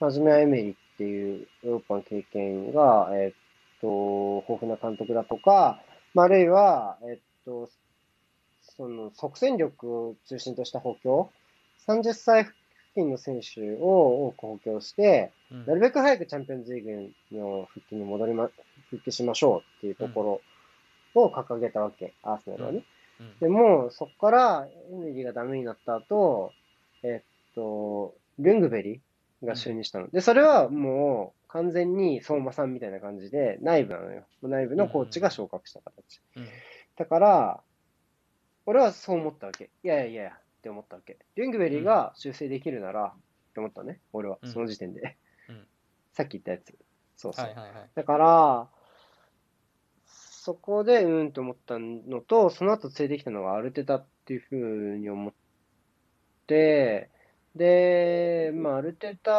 [0.00, 5.80] 初めはエメリっていうヨーロッパの経験が、えっと、豊富な監督だとか、
[6.14, 7.68] まあ、あるいは、えっと、
[8.76, 11.30] その即戦力を中心とした補強、
[11.88, 12.56] 30歳付
[12.94, 18.50] 近の選手を多く補強して、うんなるべく早くチャンピオンズリーグの復帰に戻りま、
[18.90, 20.40] 復帰しましょうっていうとこ
[21.14, 22.78] ろを掲げたわけ、アーセナルはね。
[23.20, 26.52] うんでも、そこからエミリーがダメになった後、
[27.02, 29.00] えっと、ルングベリ
[29.42, 30.08] が就任したの。
[30.08, 34.24] で、それはもう完全に相馬さんみたいな感じで内部なのよ。
[34.42, 36.20] 内部のコーチが昇格した形。
[36.36, 36.48] うん
[36.96, 37.60] だから、
[38.66, 39.70] 俺はそう思ったわけ。
[39.84, 41.16] いやいやいやって思ったわけ。
[41.36, 44.00] リュングベリーが修正できるなら、って思ったね。
[44.12, 45.16] 俺は、うんその時点で。
[45.48, 45.66] うん
[46.12, 46.74] さっき言ったやつ。
[47.16, 47.44] そうそう。
[47.44, 48.68] はいはいはいだから、
[50.04, 55.32] そこでうーんと思ったのと、その後連れてきたのがアルテタっていうふうに思っ
[56.46, 57.08] て、
[57.54, 59.30] で、まあ、アルテタ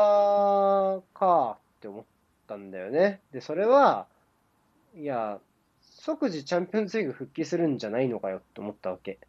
[1.14, 2.06] かって思っ
[2.48, 3.22] たんだよね。
[3.32, 4.08] で、それは、
[4.96, 5.40] いや、
[5.82, 9.20] 即時チャンピオンズリーグ復帰するんじゃないのかよって思ったわけ。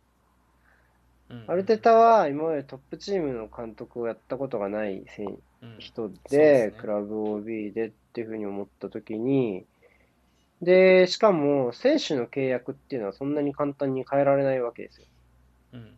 [1.30, 1.44] うん。
[1.46, 5.04] アルテタは今までトップチームの監督をやったことがない
[5.78, 9.64] 人でクラブ OB でっていうふうに思ったときに、
[10.62, 15.06] で、しかも、選手の契約っていうのはそんなに簡単に変えられないわけですよ。
[15.74, 15.96] うん。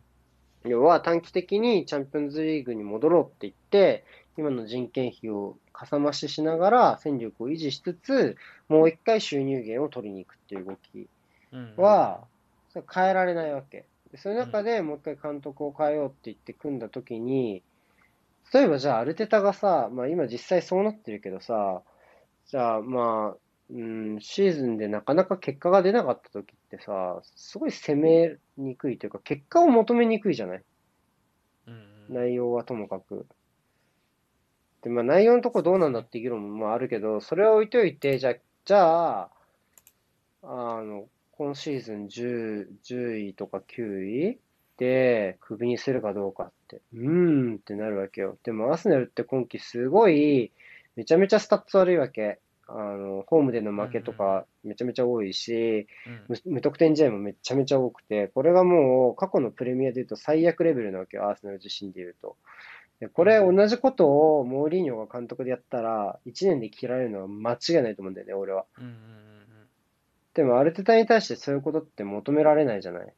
[0.65, 4.05] 要は短期的にチャンピオンズリーグに戻ろうって言って、
[4.37, 8.37] 今の人件費をかさ増ししながら戦力を維持しつつ、
[8.69, 11.07] もう一回収入源を取りに行くっていう動き
[11.51, 11.73] うん。
[11.75, 12.25] は、
[12.91, 13.85] 変えられないわけ。
[14.13, 17.63] でそういう中でもう一回監督を変えようって言って組んだときに、
[18.53, 21.81] 例えばじゃあアルテタがさ、まあ今実際そうなってるけどさ、
[22.45, 23.37] じゃあまあ、
[23.71, 30.63] うん、シーズンでなかなか結果が出なかったときってさ、すごい攻めにくいというか、結果を求めにくいじゃない？
[31.67, 32.15] うんうん。
[32.15, 33.25] 内容はともかく。
[34.83, 39.29] で、まあ内容のとこどうなんだっていう議論もまああるけど、それは置いといて、じゃあ、じゃあ、
[40.43, 44.39] あの、今シーズン10、10位とか9位
[44.77, 48.37] でクビにするかどうかって、うーんってなるわけよ。
[48.43, 50.51] でもアーセナルって今季すごい、
[50.95, 52.39] めちゃめちゃスタッツ悪いわけ。
[52.67, 62.37] あの、ホームでの負けとかめちゃめちゃ多いし、うん無無得点試合もめちゃめちゃ多くて、これがもう過去のプレミアで言うと最悪レベルなわけよ、アーセナル自身で言うと。
[62.99, 68.65] でこれ同じことをモーリーニョが監督でやったら、1年で切られるのは間違いないと思うんだよね、俺は。
[68.77, 69.32] うんうん
[70.33, 73.13] でもアルテタに対してそういうことって求められないじゃない。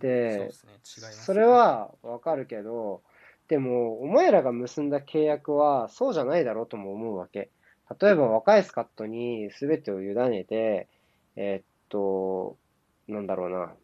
[0.00, 0.50] で
[0.82, 3.02] それはわかるけど、
[3.48, 7.50] でも、お前らが結んだ契約はそうじゃないだろうとも思うわけ。
[8.00, 10.88] 例えば若いスカットに全てを委ねて、
[11.36, 12.56] えーっと、
[13.08, 13.74] なんだろうな、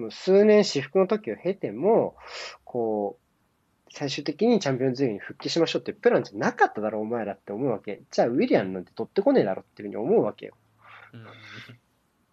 [0.00, 2.16] もう数年私服の時を経ても、
[2.64, 8.02] こう、最終的にチャンピオンズリーグに復帰しましょうっていうプランじゃなかっただろう、お前らって思うわけ。
[8.10, 10.54] じゃあ、ウィリアムなんて取ってこねえだろっていうふうに思うわけよ。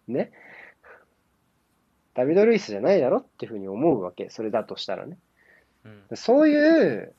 [0.08, 0.32] ね。
[2.14, 4.28] ダビド・ルイスじゃないだろっていうふうに思うわけ。
[4.30, 5.18] それだとしたらね。
[5.84, 7.14] うんそういう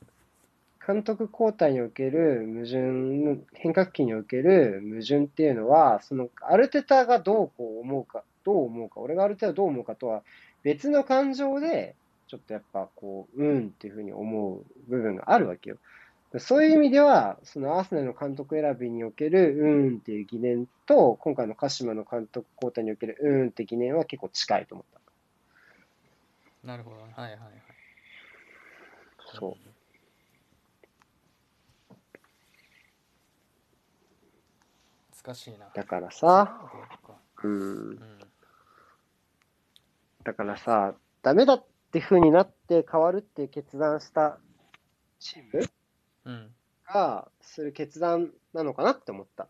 [0.86, 10.24] 監督交代における矛盾の、変革期における矛盾っていうのは、そのアルテタがどうこう思うか、どう思うか、俺がアルテタをどう思うかとは
[10.64, 11.96] 別の感情で、
[12.28, 15.78] ちょっとやっぱこう、うんっていうふうに思う部分があるわけよ。
[16.38, 25.00] そういう意味では、そのアーセナルの監督選びにおけるうんっていう疑念と、今回の鹿島の監督交代におけるうんって疑念は結構近いと思った。
[26.68, 27.40] なるほどはいはいはい
[29.34, 29.56] そう。
[35.26, 36.60] 難しいなだからさ、
[37.42, 37.94] そうんう。
[37.94, 38.20] ん
[40.24, 44.38] だからさ、ダメだって風になって変わるっていう決断した
[45.20, 45.70] チーム
[46.26, 46.50] うん
[46.92, 49.48] がする決断なのかなって思った。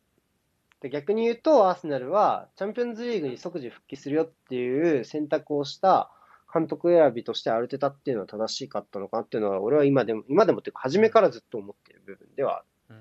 [0.81, 6.09] で逆に言うと、アーセナルはチャンピオンズリーグに即時復帰するよっていう選択をした
[6.53, 12.65] 監督選びとしてアルテタっていうのは正しかったのかなっていうのは、俺は今でも、今でもっていうか、初めからずっと思っている部分ではある。
[12.91, 12.99] うん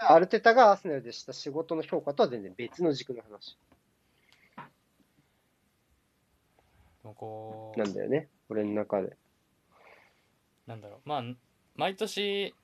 [0.00, 3.58] アルテタがアーセナルでした仕事の評価とは全然別の軸の話
[7.76, 9.16] なんだよね、俺の中で。
[10.68, 11.08] なんだろう。
[11.08, 11.24] まあ
[11.74, 12.54] 毎年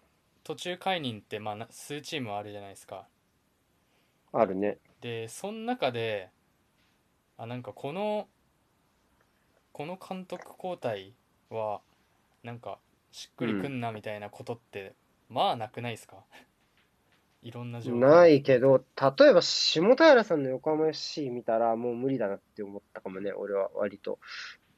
[0.44, 3.08] 途中解任ってまあな数チームあるじゃないですか。
[4.32, 4.78] あるね。
[5.00, 6.30] でその中で
[7.38, 8.28] あなんかこの
[9.72, 11.14] この監督交代
[11.50, 11.80] は
[12.42, 12.78] なんか
[13.10, 14.92] しっくりくんなみたいなことって、
[15.30, 16.24] まあなくないですか？
[17.42, 18.84] いろんな状況ないけど、
[19.18, 24.18] 例えば下平さんの横浜 FC 見たらもう無理だなって思ったかもね、俺は割と。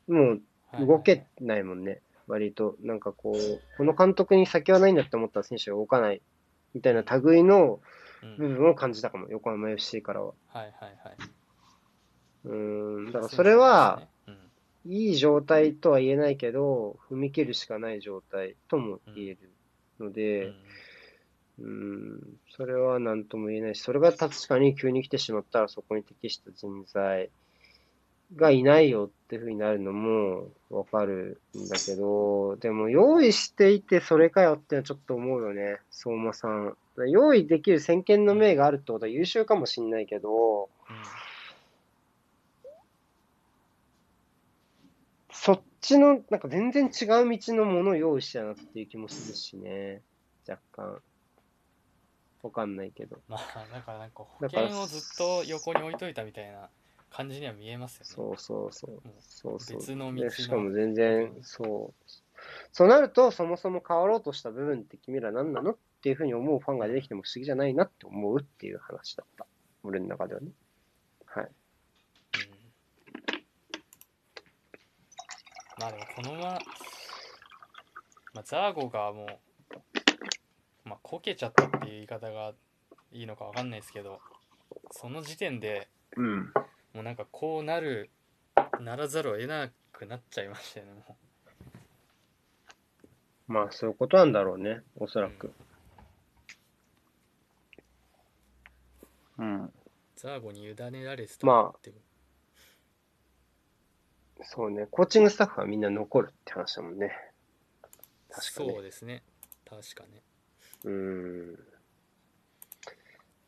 [0.08, 0.86] もうはい。
[0.86, 2.76] 動けないもんね、割と。
[2.82, 6.22] なんかこう、この監督に先はないんだって思った選手が動かない
[6.74, 7.80] みたいな類の
[8.22, 10.32] うん部分を感じたかも、横浜 FC からは。
[10.48, 11.16] はいはいはい
[12.44, 14.02] うーん、だからそれは、
[14.84, 19.50] いい状態とは言えないけど、踏み切るしかない状態とも言える
[20.00, 20.54] のうんで、うん
[21.58, 22.20] うん、
[22.54, 27.30] それは何とも言えないし、それが確かに急に来てしまったらそこに適した人材
[28.34, 36.76] がいないよっていうふうになるのもわかるんだけど、でも用意していてそれかよってのはちょっと思うよね、相馬さん。
[37.08, 40.68] 用意できる先見の明があるってことは優秀かもしんないけど、
[45.30, 50.00] そっちの、なんか全然違う道のものを用意したなっていう気もするしね、
[50.48, 51.00] 若干。
[52.42, 53.18] わかんないけど。
[53.28, 53.40] まあ
[53.72, 56.68] だからなんか保険をずっと横に置いといたみたいな
[57.16, 59.02] 感じには見えますよねそうそうそう。
[59.20, 59.78] そうそう。
[59.78, 62.10] 別の道しかも全然、そう。
[62.72, 69.46] そうなると、そもそも変わろうとした部分って君ら何なのっていうふうに思うファンが出てきても不思議じゃないなって思うっていう話だった。
[69.82, 70.48] 俺の中ではね。
[71.24, 71.44] はい。
[71.44, 71.50] うん
[75.80, 76.44] まあでもこのまま、
[78.34, 79.28] まあ、ザーゴがもう、
[80.84, 82.52] まあ、こけちゃったっていう言い方が
[83.12, 84.20] いいのかわかんないですけど
[84.90, 86.52] その時点でうん。
[86.96, 88.08] もうなんかこうなる
[88.80, 91.16] ならざるを得なくなっちゃいましたよねも
[93.48, 94.80] まあ、そういうことなんだろうね。
[94.96, 95.52] おそらく。
[99.38, 99.64] うん。
[99.66, 99.72] う
[100.16, 101.90] ザーゴに委ねられてたまあ
[104.42, 104.86] そうね。
[104.90, 107.12] コーチングスタッフはみんな残るって話だもんね。
[108.30, 109.22] 確かにそうですね
[109.68, 110.22] 確かね
[110.84, 111.58] うーん。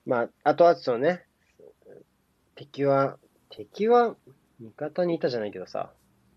[0.05, 1.25] まあ、あとはちょっとね、
[2.55, 3.19] 敵は、
[3.51, 4.17] 敵は
[4.61, 5.91] 味方にいたじゃないけどさ、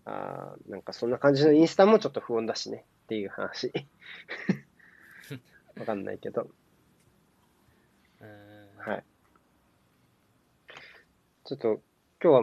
[0.04, 3.72] あーなんかそんな感じのインスタもちょっと不穏だしねっていう話。
[5.78, 6.48] わかんないけど。
[8.20, 9.04] うーんはい。
[11.44, 11.80] ちょっと
[12.22, 12.42] 今日は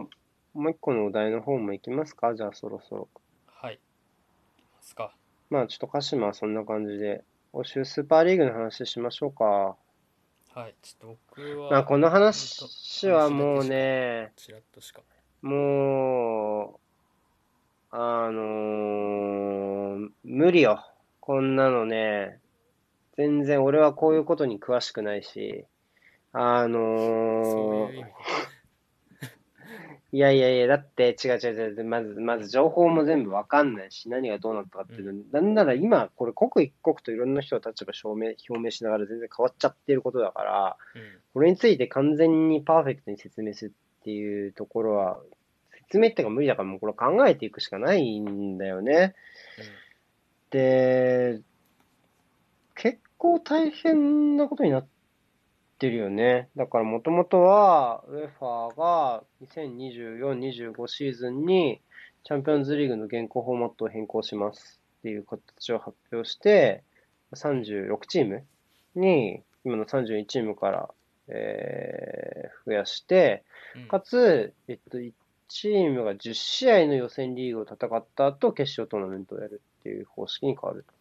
[0.54, 2.34] もう一個のお題の方も行きますか？
[2.34, 3.08] じゃあそろそろ。
[3.46, 3.80] はいいき
[4.74, 5.14] ますか
[5.48, 9.76] まあちょっと鹿島はそんな感じで、欧州スーパーリーグの話しましょうか。
[10.54, 11.70] はいちょっと僕は。
[11.70, 15.00] まあこの話はもうね、ちらっとしか。
[15.42, 16.78] も
[17.92, 20.84] う、あのー無理よ。
[21.20, 22.40] こんなのね、
[23.16, 25.64] 全然俺はこういうことに詳しくないし、
[26.32, 28.04] あのー
[30.12, 41.02] いやいやいや、だって違う違う違う、まず、まず情報も全部わかんないし、何がどうなったかっていうの、なんなら今、これ刻一刻といろんな人が立場証明、表明しながら全然変わっちゃってることだから、うん。
[41.32, 45.20] これについて完全にパーフェクトに説明するっていうところは、
[45.86, 49.14] 説明っていうか無理だからもうこれ考えていくしかないんだよね。
[50.50, 51.40] で、
[52.74, 54.88] 結構大変なことになって
[55.88, 56.48] るよね。
[56.56, 59.22] だからもともとは、ウェファーが
[59.54, 61.80] 2024-25シーズンに
[62.24, 66.82] チャンピオンズリーグの現行フォーマットを変更しますっていう形を発表して、
[67.34, 68.44] 36チーム
[68.94, 70.90] に、今の32チームから、
[71.28, 72.30] えー
[72.66, 73.44] 増やして、
[73.76, 75.12] うんかつ、えっと、1
[75.48, 80.94] チームが10試合の予選リーグを戦った後、決勝トーナメントをやるっていう方式に変わると。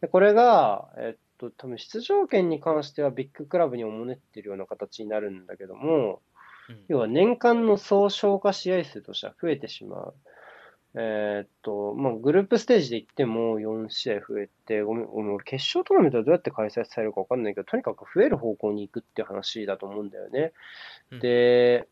[0.00, 6.36] で、これが、えっと、多分出場権に関してはビッグクラブにおもねってるような形になるんだけども、うん
[6.88, 10.14] 要は年間の総消化試合数としては増えてしまう。
[10.98, 20.52] えーっと、まあ、グループステージで言っても4試合増えて、ごめん、ごめん俺決勝トーナメントはどうやって開催されるかわかんないけど、とにかく増える方向に行くっていう話だと思うんだよね。
[21.12, 21.86] うんで、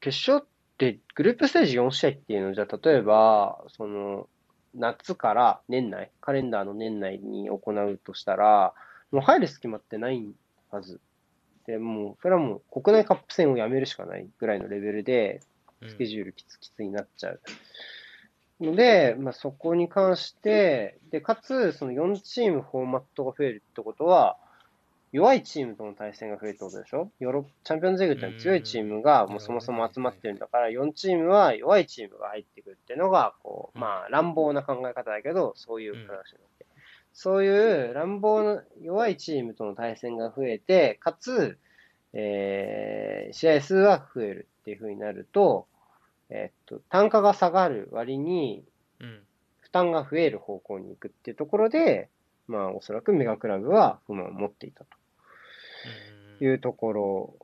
[0.00, 0.48] 決勝っ
[0.78, 4.28] てグループステージ4試合っていうのじゃ、例えば、その、
[4.74, 8.74] 夏から年内、カレンダーの年内に行うとしたら、
[9.10, 10.34] もう入る隙間ってない
[10.70, 11.00] はず。
[11.66, 15.50] で、もう、それはもう国内カップ戦をやめるしかないぐらいのレベルで、うん
[15.88, 17.40] スケジュールきつきつになっちゃう。
[18.60, 24.36] ので、まあ、そこに関して、で、かつ、その4チームフォーマットが増えるってことは、
[25.12, 27.10] 弱いチームとの対戦が増えるってことでしょ？
[27.18, 36.22] ヨーロッチャンピオンズリーグってのは強いチームがもうそもそも集まってるんだから、4チームは弱いチームが入ってくるっていうのが、こう、まあ、乱暴な考え方だけど、そういう話なわ
[36.58, 36.66] け。
[37.12, 37.48] そうい
[37.90, 41.58] う乱暴な弱いチームとの対戦が増えて、かつ、
[42.12, 45.66] えー、試合数は増えるっていう風になると、
[46.28, 48.64] えっと、単価が下がる割に、
[49.00, 49.20] うん。
[49.58, 52.08] 負担が増える方向に行くっていうところで、
[52.48, 54.90] まあ、おそらくメガクラブは不満を持っていたと
[56.44, 57.34] いうところ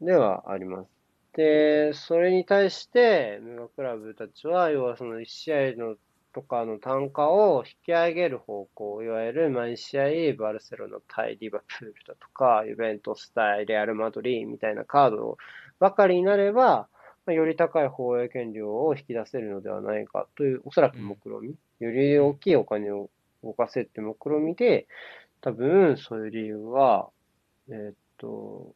[0.00, 0.88] ではあります。
[1.34, 5.96] で、それに対して、メガクラブたちは、要はその1試合の
[6.36, 10.02] とかの単価を引き上げる方向、いわゆる毎試合、
[10.38, 15.38] バルセロナ対リバプールだとか、ユベントス対レアル・マドリーみたいなカード
[15.78, 16.88] ばかりになれば、
[17.24, 23.08] まより高い放映権料を引き出せるのではないかという、おそらく目論み、より大きいお金を
[23.42, 24.86] 動かせって目論みで、
[25.40, 27.08] 多分そういう理由は、
[27.70, 28.74] えーと、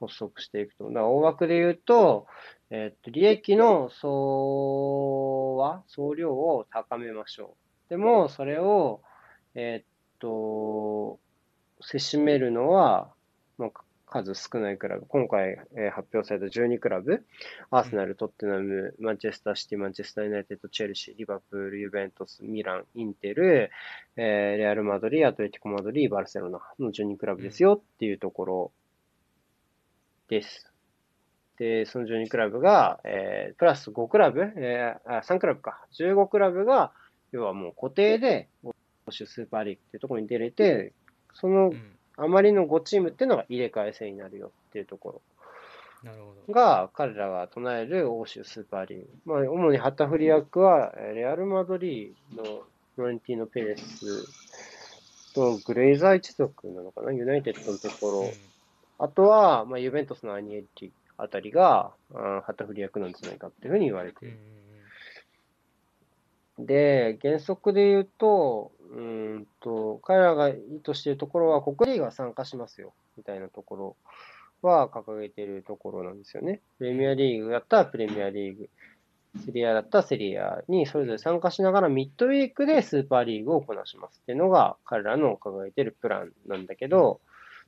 [0.00, 0.84] 発足していくと。
[0.88, 2.26] だから大枠で言うと、
[2.70, 7.56] えっと、利益の総は、総量を高めましょ
[7.88, 7.90] う。
[7.90, 9.02] でも、それを、
[9.54, 11.18] えっと、
[11.82, 13.12] せしめるのは、
[13.58, 13.70] まあ、
[14.10, 15.06] 数少ないクラブ。
[15.06, 17.24] 今回、えー発表された12クラブ。
[17.70, 23.70] アーセナル、トッテナム、マンチェスターシティ、マンチェスターユナイテッド、チェルシー、リバプール、ユベントス、ミラン、インテル、
[24.16, 28.72] えーレアル・マドリー、アトレティコ・マドリー、バルセロナの12クラブですよっていうところ
[30.28, 30.70] です。
[31.58, 35.86] で、その12クラブが、えープラス5クラブ、えーあ、3クラブか。
[35.98, 36.92] 15クラブが、
[37.30, 38.48] 要はもう固定で、
[39.10, 40.92] スーパーリーグっていうところに出れて、
[41.34, 45.22] そのうんあまりの5チームっていうのが入れ替え制になるよっていうとこ
[46.02, 49.08] なるほろが、彼らが唱える欧州スーパーリーグ。
[49.24, 52.44] まあ、主に旗振り役は、えーレアル・マドリーの
[52.96, 54.24] フロレンティーノ・ペレス
[55.34, 58.22] とグレイザー一族なのかな、ユナイテッドのとこど。
[58.22, 58.30] ろ。
[58.98, 64.69] あとは、まあ、ユベントスのアニエッリあたりが、あー旗振り役なんじゃないかっていうふうに言われていうんうんる。
[66.66, 73.96] で、原則で言うと、うんと、彼らが意図しているところは、国リーが参加しますよ、みたいなところ
[74.62, 76.60] は掲げているところなんですよね。
[76.78, 78.68] プレミアリーグだったらプレミアリーグ、
[79.44, 87.20] セリアだったらセリアにそれぞれ参加しながらミッドウィークでスーパーリーグをこなしますっていうのが彼らの掲げているプランなんだけど、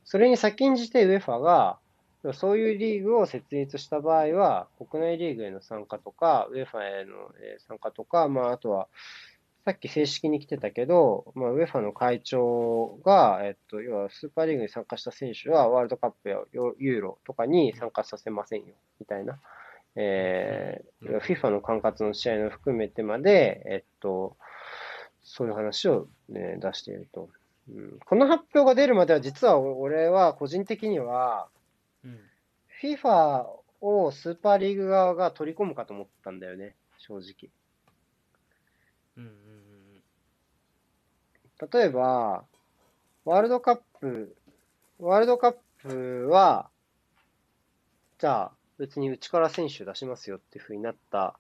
[0.05, 1.78] それに先んじて UEFA が、
[2.32, 7.32] そういうリーグを設立した場合は、国内リーグへの参加とか、UEFA への
[7.66, 8.88] 参加とか、まあ、あとは、
[9.64, 19.40] さっき正式に来てたけど、まあ、UEFA の会長が、えっと、要はスーパーリーグに参加した選手は、ワールドカップやユーロとかに参加させませんよ、みたいな。
[19.94, 24.36] えー、FIFA の管轄の試合の含めてまで、えっと、
[25.22, 27.28] そういう話を、ね、出していると。
[27.68, 31.48] うん、この発表が出るまでは、実は俺は個人的には、
[32.82, 33.46] FIFA
[33.80, 37.50] をスーパーリーグ側が取り込むかと思ったんだよね、正直。
[39.16, 39.62] うんうん
[41.72, 42.44] 例えば、
[43.24, 44.34] ワールドカップ、
[44.98, 46.70] ワールドカップは、
[48.18, 51.38] じゃあ、別にうちから選手出しますよっていう風になった、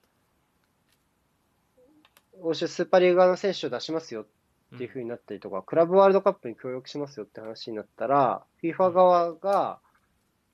[2.40, 4.26] 欧州スーパーリーグ側の選手を出しますよ
[4.70, 4.76] うん。
[4.76, 9.80] っていう風になったりとか、クラブワールドカップに協力しますよって話になったら、FIFA 側が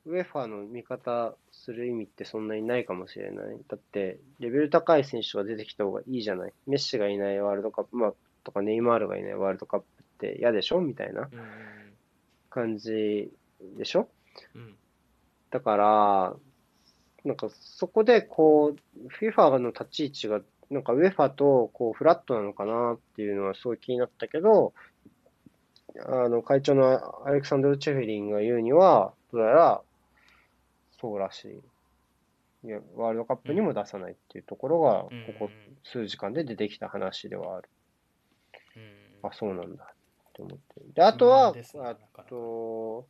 [0.09, 3.57] UEFA の味方する意味ってそんなにないかもしれない。
[3.67, 6.53] だって、レベル高い選手が出てきた方がいいじゃない。
[6.67, 11.29] メッシがいないワールドカップ、まあ、とかネイマールがいないワールドカップって嫌でしょみたいな
[12.49, 13.31] 感じ
[13.77, 14.07] でしょ？
[14.55, 14.75] うん
[15.51, 16.35] だから、
[17.25, 24.73] なんかそこでこう、FIFA の立ち位置が、なんか UEFA とこうフラットなのかなっていうのはすごい気になったけど、
[26.05, 29.81] あの、会長のアレクサンドル・チェフェリンが言うには、どうやら
[30.99, 32.67] そうらしい。
[32.67, 35.49] いや、ワールドカップにも出さないっていうところが、うんここ
[35.83, 37.69] 数時間で出てきた話ではある。
[38.75, 38.79] う
[39.25, 40.81] んあ、そうなんだって思って。
[40.93, 41.53] で、あとは、
[42.15, 43.07] あと、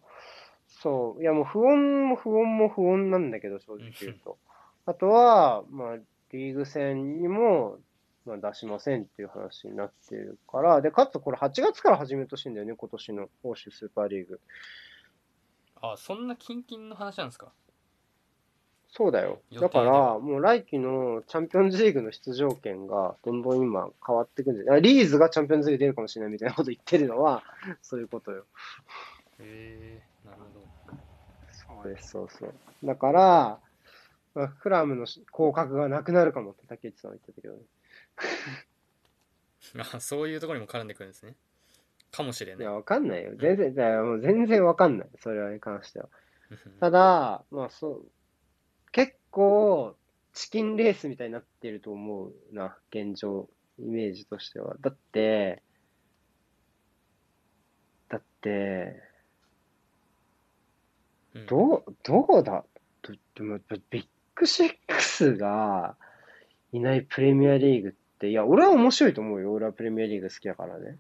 [0.67, 4.37] そう、いやもう不穏も不穏も不穏なんだけど、正直言うと。
[4.85, 5.97] あとは、まあ、
[6.31, 7.79] リーグ戦にも、
[8.25, 14.39] まあ、出しませんっていう話になってるから、で、かつこれ8月から始めてほしいんだよね、今年の欧州スーパーリーグ。
[15.81, 17.51] あそんなキンキンの話なんですか？
[18.91, 19.39] そうだよ。
[19.53, 27.43] だから、もう来季のチャンピオンズリーグの出場権がどんどん今変わってくるんで、あリーズがチャンピオンズリーグ出るかもしれないみたいなこと言ってるのは、
[27.81, 28.45] そういうことよ。
[29.39, 30.67] へえなるほど
[31.83, 32.53] そうです、そうそう。
[32.83, 33.59] だから、
[34.33, 37.61] まあ、フラムの降格がなくなるかもって竹内さんは言ってたけどね。
[39.93, 41.35] あそういうところにも絡んでくるんですね
[42.11, 43.35] かもしれないいや、わかんないよ。
[43.37, 45.07] 全然、だからもう全然わかんない。
[45.19, 46.09] それに関しては。
[46.49, 48.05] うんただ、まあそう、
[48.91, 49.95] 結構、
[50.33, 54.75] チキンレースみたいになってると思うな、現状、イメージとしては。
[54.81, 55.61] だって、
[58.41, 59.03] て、
[61.35, 62.63] うんどう、どうだ？
[63.01, 63.59] どでも、
[63.89, 65.95] ビッグシックスが
[66.71, 69.51] いないプレミアリーグって、いや、俺は面白いと思うよ。
[69.51, 70.97] 俺はプレミアリーグ好きだからね。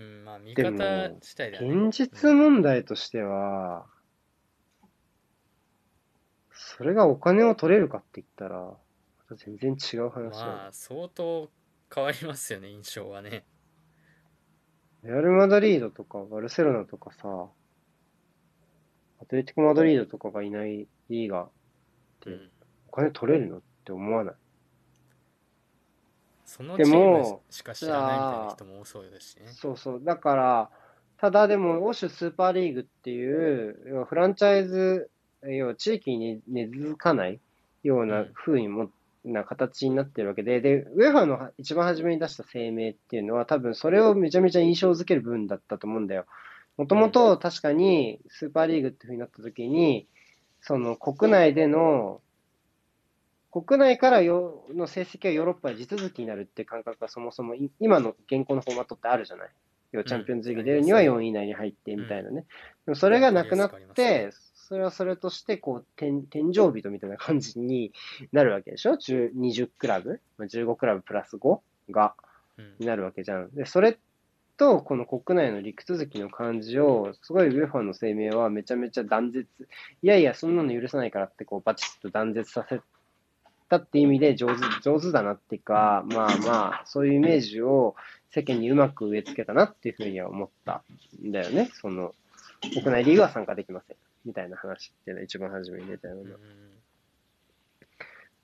[0.00, 1.86] うん、まあ見でも方自体だよね。
[1.86, 3.86] 現実問題としては、
[6.60, 8.76] それがお金を取れるかって言ったら、ま
[9.28, 10.46] た全然違う話だよ。
[10.46, 11.48] まあ相当
[11.94, 13.44] 変わりますよね、印象はね。
[15.04, 17.46] レアル・マドリードとかバルセロナとかさ、
[19.22, 21.50] アトレティコ・マドリードとかがいないリーガーっ
[22.20, 22.50] てうん
[22.88, 24.34] お金取れるのって思わない？
[26.44, 29.46] そのチーでもムしか知らないみたいな人も多そうですしね。
[29.52, 30.00] そうそう。
[30.02, 30.70] だから、
[31.18, 35.10] ただでも、欧州スーパーリーグっていう、フランチャイズ、
[35.42, 37.40] 要は地域に根付かない
[37.82, 38.90] よううなん風にも、
[39.24, 46.24] な形になってるわけで、で、ウェファの一番初めに出した声明っていうのは、多分それをめちゃめちゃ印象づける部分だったと思うんだよ。
[46.76, 50.06] もともと確かにスーパーリーグっていう風になった時に、
[50.60, 52.20] その国内での、
[53.50, 59.48] 国内からよの成績がヨーロッパで地続きになるって感覚がそもそもい今の現行のフォーマットってあるじゃない。
[59.92, 62.44] 要はチャンピオンズリーグ出るには4位以内に入ってみたいなね。
[62.84, 64.30] でもそれがなくなって、
[64.68, 67.90] それはそれとして、こう、天天井人みたいな感じに
[68.32, 70.20] なるわけでしょ ?10 20クラブ？
[70.36, 71.60] まあ ?15 クラブプラス5
[71.90, 72.14] が、
[72.58, 73.50] うんになるわけじゃん。
[73.54, 73.96] で、それ
[74.58, 79.48] と、この国内の陸続きの感じを、すごいウェファの声明はめちゃめちゃ断絶、
[80.02, 82.82] いやいや、そんなの許さないからって、こう、バチッと断絶させ
[83.70, 87.96] たって意味で上手、上手だなっていうか、まあまあ、そういうイメージを
[88.32, 90.82] 世間にうまく植え付けたなっていうふうには思った
[91.24, 91.70] んだよね。
[91.80, 92.14] その、
[92.60, 93.96] 国内リーグは参加できません。
[94.28, 96.36] みたいな話っていうのは一番初めに出たよううんな。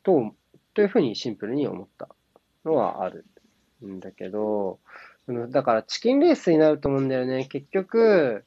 [0.03, 0.35] と、
[0.73, 2.09] というふうにシンプルに思った
[2.65, 3.27] のはある
[3.85, 4.79] んだけど、
[5.27, 7.45] うんだからチキンレースになると思うんだよね。
[7.47, 8.45] 結局、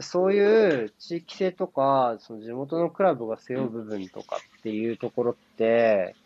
[0.00, 6.16] そういう地域性とか、その地元のクラブが背負う部分とかっていうところって、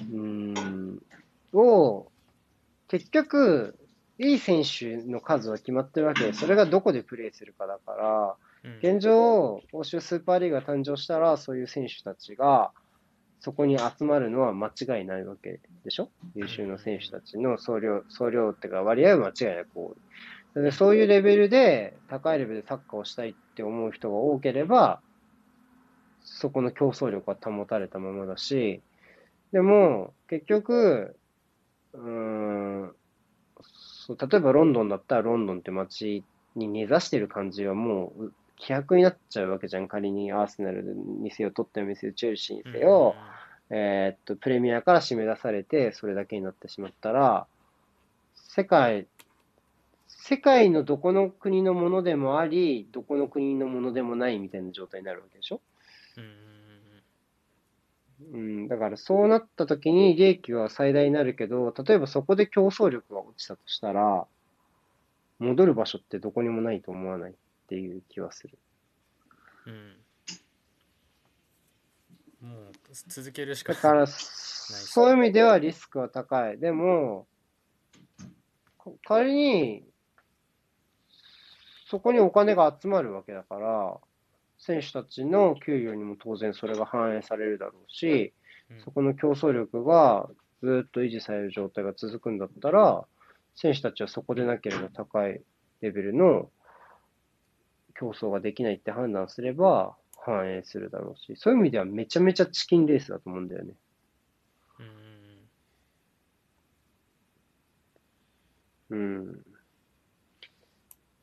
[0.00, 1.02] うーん、
[1.52, 2.10] を、
[2.88, 3.78] 結局、
[4.18, 8.49] いい選手の数は決まってるわけで、それがどこでプレーするかだから、うん
[8.82, 12.72] 現状、欧州スーパーリーグが誕生したら、そういう選手たちが、
[13.40, 16.10] そこに集まるのは間違いないわけでしょ？
[16.34, 19.94] 優秀な選手たちの総量、総量っていうか割合は間違いなく多
[20.58, 20.62] い。
[20.62, 25.00] でそういうレベルで、高いレベルでサッカーをしたいって思う人が多ければ、
[26.22, 28.82] そこの競争力は保たれたままだし、
[29.52, 31.16] でも、結局、
[31.94, 32.92] うん、
[33.62, 36.24] そう例えばロンドンだったらロンドンって街
[36.56, 39.88] に根ざしてる感じはもう希薄になっちゃうわけじゃん。
[39.88, 43.16] 仮にアーセナルにせよ、トッテナムにせよ、チェルシーにせよ、
[43.70, 47.46] えーっと、プレミアから締め出されて、それだけになってしまったら、
[48.34, 49.06] 世界、
[50.08, 55.60] 世界のどこの国のものでもあり、どこの国のものでもないみたいな状態になるわけでしょ？
[56.18, 56.24] うん
[58.34, 58.40] うん。
[58.40, 64.26] うん、だからそうなった時に利益は最大になるけど、例えばそこで競争力が落ちたとしたら、
[65.38, 67.34] 戻る場所ってどこにもないと思わない？
[67.70, 68.58] っていう気はする。
[69.66, 69.96] うん
[72.42, 76.58] うんもう続けるしかだから、そういう意味ではリスクは高い。
[76.58, 77.26] でも、
[78.78, 79.84] こ仮に、
[81.86, 83.98] そこにお金が集まるわけだから、
[84.58, 88.32] 選手たちの給与にも当然それが反映されるだろうし、
[88.70, 90.30] うんそこの競争力が
[90.62, 93.04] ずっと維持される状態が続くんだったら、
[93.54, 95.42] 選手たちはそこでなければ高い
[95.82, 96.50] レベルの
[98.00, 103.74] 競争ができないって判断すれば反映するだろうし、そういう意味ではめちゃめちゃチキンレースだと思うんだよね。
[104.78, 105.30] うん
[108.90, 109.42] うん。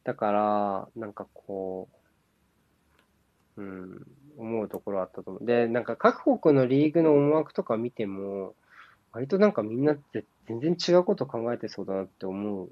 [0.04, 1.90] だから、なんかこ
[3.58, 4.08] う、うん、
[4.38, 5.46] 思うところあったと思う。
[5.46, 8.56] で、なんか各国のリーグの思惑とか見ても、
[9.12, 12.70] 割となんかみんなって全然違うこと考えてそうだなって思う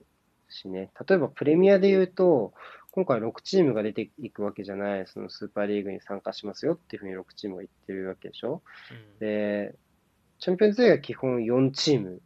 [0.50, 0.92] しね。
[1.08, 2.54] 例えばプレミアで言うと、
[2.96, 8.62] 今回6チームが出ていくわけじゃない、そのスーパーリーグに参加しますよっていうふうに6チームが言ってるわけでしょ？
[8.90, 9.76] うんで、
[10.40, 12.22] チャンピオンズリーグは基本4チーム、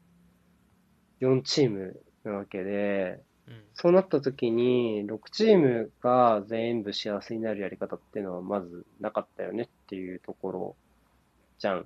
[1.22, 10.76] 4チームなわけで、うんそうなった時に、6チームが全部幸せになるやり方っていうのはまずなかったよねっていうところ
[11.58, 11.86] じゃん。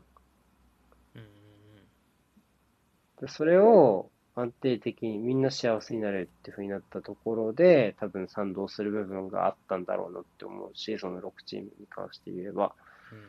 [3.29, 12.73] それを安定的にみんな幸せになれるっていう風になったところで、多分賛同する部分があったんだろうなって思うし、その6チームに関して言えば。
[13.11, 13.19] うん。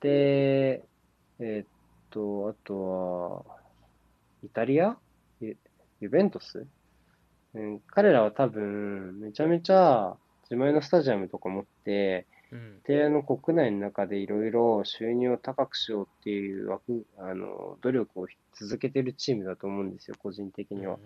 [0.00, 0.84] で、
[1.38, 1.66] えーっ
[2.10, 3.56] と、あとは、
[4.44, 4.96] イタリア？
[5.40, 5.56] ユ
[6.00, 6.66] ユベントス？
[7.54, 12.33] うん、彼らは多分、めちゃめちゃ自前のスタジアムとか持って、うん
[12.84, 20.98] で、あの国内の中でいろいろ収入を高くしようっていう枠、あの、努力を続けてるチームだと思うんですよ、個人的には。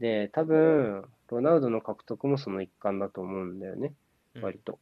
[0.00, 3.92] で、多分、ロナウドの獲得もその一環だと思うんだよね、
[4.34, 4.78] うん割と。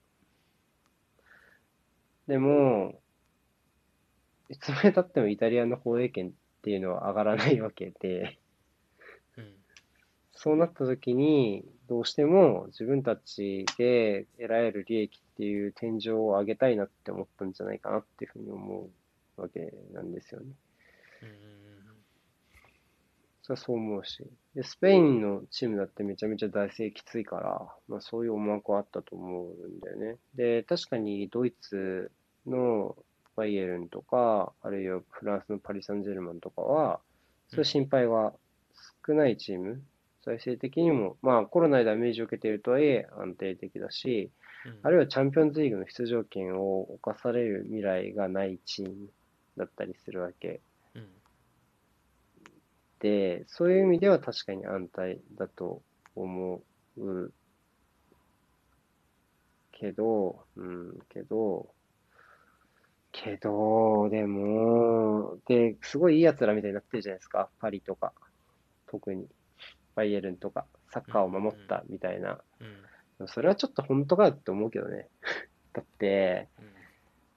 [2.29, 3.01] でも、
[4.49, 6.31] いつまで経ってもイタリアの放映権っ
[6.63, 8.46] ていうのは上がらないわけで、うん
[10.37, 18.89] そうなった時に、どうしても自分たちで得られる利益っていう天井を上げたいなって思ったんじゃないかなっていうふうに思
[19.39, 20.47] うわけなんですよね。
[21.23, 21.57] うん
[23.47, 24.25] それはそう思うし。
[24.57, 30.17] で、スペインのチームだってめちゃめちゃ財政きついから、まあそういう思惑はあったと思うんだよね。
[30.35, 32.11] で、確かにドイツ
[32.45, 32.97] の
[33.37, 36.99] バイエルンとか、あるいはフランスのパリ・サンジェルマンとかは、
[37.49, 38.35] そういう心配は
[39.07, 39.81] 少ないチーム。
[40.27, 44.31] 財政的にも、まあコロナでダメージを受けているとはいえ安定的だし、
[44.67, 44.81] うん。
[44.83, 49.09] あるいはチャンピオンズリーグの出場権を侵される未来がないチーム
[49.57, 50.61] だったりするわけ。
[50.95, 51.09] うん。
[52.99, 55.83] で、そういう意味では確かに安泰だと
[56.17, 56.63] 思
[56.97, 57.33] う
[59.71, 61.71] けど、うん、けど、
[63.13, 68.13] けど、でも、で、すごいいい奴らみたいになってるじゃないですか、パリとか、
[68.87, 69.27] 特に、
[69.97, 72.39] バイエルンとか、サッカーを守ったみたいな。
[72.61, 72.77] うん
[73.29, 75.09] それはちょっと本当かよって思うけどね。
[75.73, 76.77] だって、うん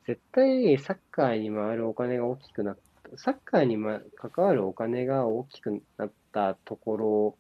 [0.10, 2.78] 絶対サッカーに回るお金が大きくなっ
[3.12, 7.38] た、サッカーに、ま、関わるお金が大きくなったところ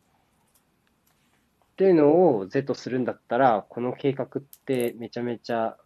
[1.73, 5.77] っていうのを是とするんだったら、この計画ってめちゃめちゃ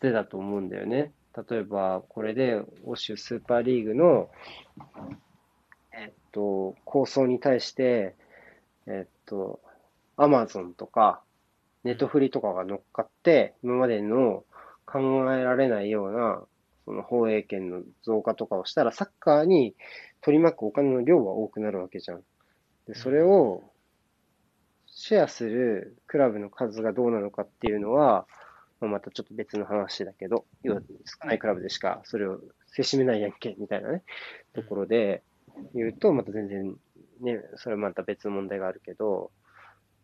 [0.00, 1.12] 是だと思うんだよね。
[1.50, 4.30] 例えば、これで欧州スーパーリーグの、
[6.36, 8.14] と、構想に対して、
[8.86, 9.60] えっと、
[10.18, 11.22] アマゾンとか、
[11.82, 14.44] ネットフリとかが乗っかって、今までの
[14.84, 15.00] 考
[15.34, 16.42] えられないような、
[16.84, 19.74] その放映権の増加とかをしたら、サッカーに
[20.20, 22.22] 取り巻くお金の量は多くなるわけじゃん。
[22.86, 23.62] で、それを
[24.86, 28.26] シェアするクラブの数がどうなのかっていうのは、
[28.80, 34.02] まあ、またちょっと別の話だけど、要は少ないクラブでしかそれをせしめないやんけ、みたいなね、
[34.52, 35.22] ところで
[35.74, 36.76] 言うと、また全然
[37.20, 39.30] ね、それはまた別の問題があるけど、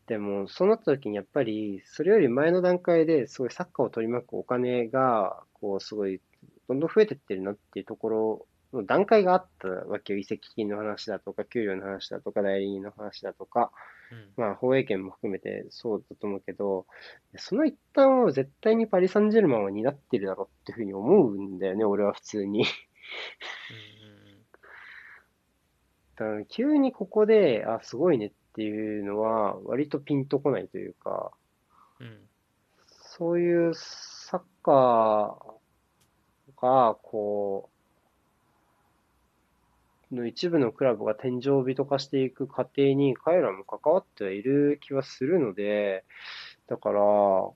[0.07, 6.20] でも、そうなった時にやっぱり、それより前の段階ですごいサッカーを取り巻くお金が、こう、すごい、
[6.68, 10.18] どんどん増えてってるなっていうところの段階があったわけよ。
[10.18, 13.70] 移籍金の話だとか、給料の話だとか、代理人の話だとか、
[14.11, 16.86] うんまあ、放映権も含めてそうだと思うけど、
[17.36, 22.64] その一端を絶対にパリ・サンジェルマンは担ってるだろうっていうふうに思うんだよね、俺は普通に。
[26.16, 31.32] だから急にここで、あ、すごいねっていうのは、割とピンとこないというか、
[32.00, 32.06] うん。
[32.06, 32.28] うん
[33.14, 37.68] そういうサッカーが、こ
[40.10, 46.04] う、の一部のクラブが天井人化していく過程に彼らも関わってはいる気はするので、
[46.68, 47.54] だから、そ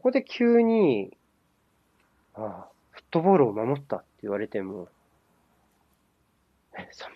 [0.00, 1.14] こで急に、
[2.32, 5.01] ああ、フットボールを守ったって言われても、え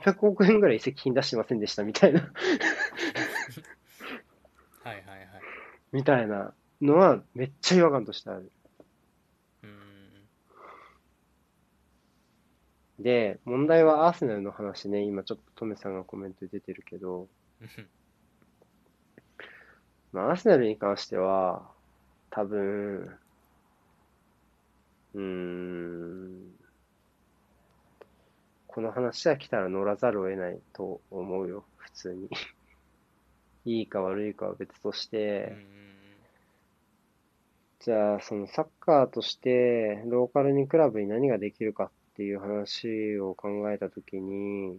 [0.05, 2.27] 300億円ぐらい移籍金出してませんでしたみたいな、は
[4.93, 5.27] いはいはい。
[5.93, 8.53] みたいなのはめっちゃ違和感としてある。
[9.63, 10.29] うん。
[12.99, 17.29] で、問題はアーセナルの話ね、今ちょっとトメさんがコメントで出てるけど、
[17.61, 17.69] う ん
[20.13, 21.71] まあ、アーセナルに関しては、
[22.31, 23.19] 多分、
[25.15, 26.56] うーん、
[28.77, 32.29] この話が来たら乗らざるを得ないと思うよ、普通に。
[33.65, 35.67] いいか悪いかは別としうて、ん
[37.79, 44.79] じゃあ、そのサッカーとして、ローカルにクラブに何ができるかっていう話を考えたときに、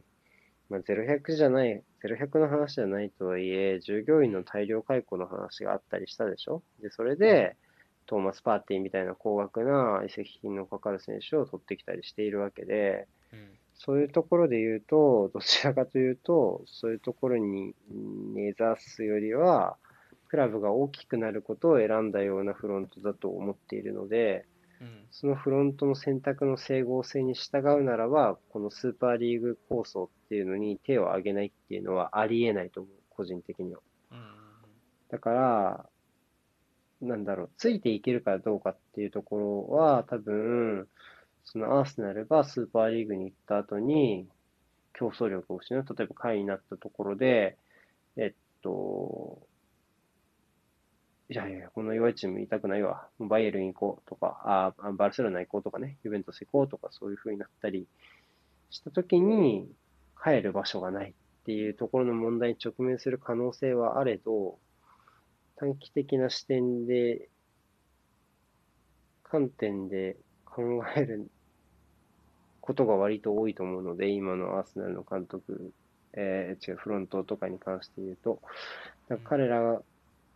[0.70, 6.62] まあ、0100じゃない、0100の話じゃないとはいえ、従業員の大量解雇の話があったりしたでしょ？
[6.84, 7.58] で、それで、
[8.06, 17.76] トーマス・パーティーみたいな高額な移籍金のかかる選手を取ってきたりしているわけで、うんそういうところで言うと、どちらかというと、そういうところに
[18.34, 19.78] 根ざすよりは、
[20.30, 24.46] クラブが大きくなることを選んだようなフロントだと思っているので、
[24.82, 33.82] うんそのフロントの選択の整合性に従うならば、このスーパーリーグ構想っていうのに手を挙げないっていうのはありえないと思う、個人的には。
[34.12, 34.18] うん
[35.10, 35.90] だから、
[37.02, 40.88] なんだろう、ついていけるかどうかっていうところは、多分、
[41.50, 44.28] そのアーセナルがスーパーリーグに行った後に、
[44.94, 47.58] 競争力を失う、例えば下位になったところで、
[48.18, 49.40] えっと、
[51.30, 53.08] いやいや、この弱いチーム言いたくないわ。
[53.20, 57.88] バイエルン行こうとか、あバルセロナ行こうとかね、ユベントス行こうとか、そういう風になったり
[58.70, 59.70] したときに、
[60.22, 61.14] 帰る場所がないっ
[61.46, 64.58] ていうところの問題に直面する可能性はあれど、
[65.56, 67.30] 短期的な視点で、
[69.24, 71.30] 観点で考える
[72.68, 75.72] ことが割と多いと思うので、今のアーセナルの監督、
[76.12, 78.42] えー、違う、フロントとかに関して言うと、
[79.08, 79.82] ら彼ら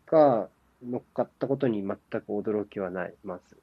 [0.08, 0.48] が
[0.82, 3.58] 乗っかったことに全く驚きはない、まず。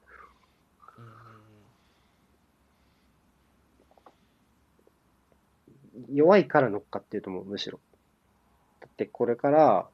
[6.13, 7.81] 弱いから乗っかってると思う、むしろ。
[8.81, 9.89] だってこれから、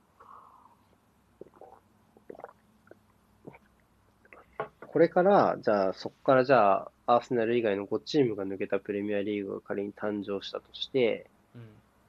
[4.94, 11.26] これから、じゃあ、そこからじゃあ、アーセナル以外の5チームが抜けたプレミアリーグが仮に誕生したとして、
[11.56, 11.62] うん、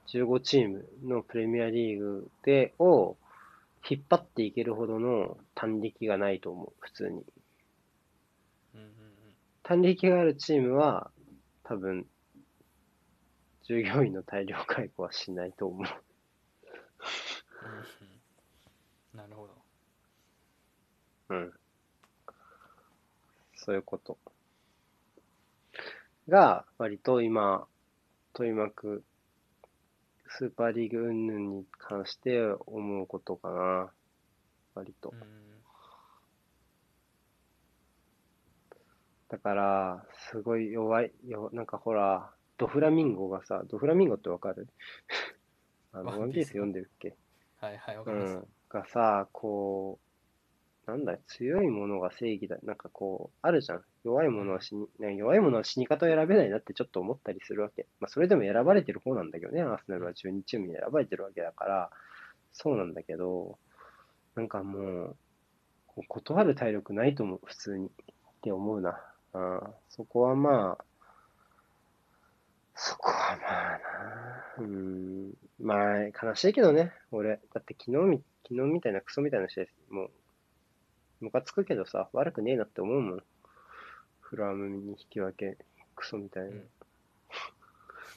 [0.06, 3.16] 15チームのプレミアリーグで、を
[3.90, 7.24] 引っ張っていけるほどの単力がないと思う、普通に。
[9.64, 11.10] 単力があるチームは、
[11.64, 12.06] 多分、
[13.64, 15.82] 従業員の大量解雇はしないと思う。
[19.16, 19.54] なるほど。
[21.30, 21.52] うん。
[23.66, 24.16] そういうこと。
[26.28, 27.66] が、割と今、
[28.32, 29.04] 取り巻く
[30.28, 33.92] スーパーリーグ云々に関して思うことかな。
[34.74, 35.12] 割と。
[39.28, 44.68] だから、すごい弱い、よなんかほら、ドフラミンゴがさ、ドフラミンゴってわかる？
[45.92, 47.16] あの、ワンピース読んでるっけ？
[47.60, 48.34] はいはい、わかります。
[48.34, 48.46] うん。
[48.68, 50.05] がさ、こう、
[50.86, 52.56] なんだ強いものが正義だ。
[52.62, 53.82] なんかこう、あるじゃん。
[54.04, 57.86] 弱いものは死に、弱いものは死に方を選べないなってちょっと思ったりするわけ。
[57.98, 59.62] まあ、それでも選ばれてる方なんだけどね。
[59.62, 61.90] アーセナルは12チームに選ばれてるわけだから、
[62.52, 63.58] そうなんだけど、
[64.36, 65.16] なんかも
[65.96, 67.86] う、断る体力ないと思う、普通に。
[67.86, 67.90] っ
[68.42, 69.00] て思うな。
[69.32, 70.84] あそこはまあ、
[72.76, 74.64] そこはまあな。
[74.64, 75.32] うん。
[75.58, 77.40] まあ、悲しいけどね、俺。
[77.52, 80.10] だって昨日み、昨日みたいなクソみたいな試合、もう、
[81.20, 83.22] ムカつくけどさ、悪くねえなって思うもん。
[84.20, 85.56] フラムに引き分け、
[85.94, 86.48] クソみたいな。
[86.50, 86.68] うん、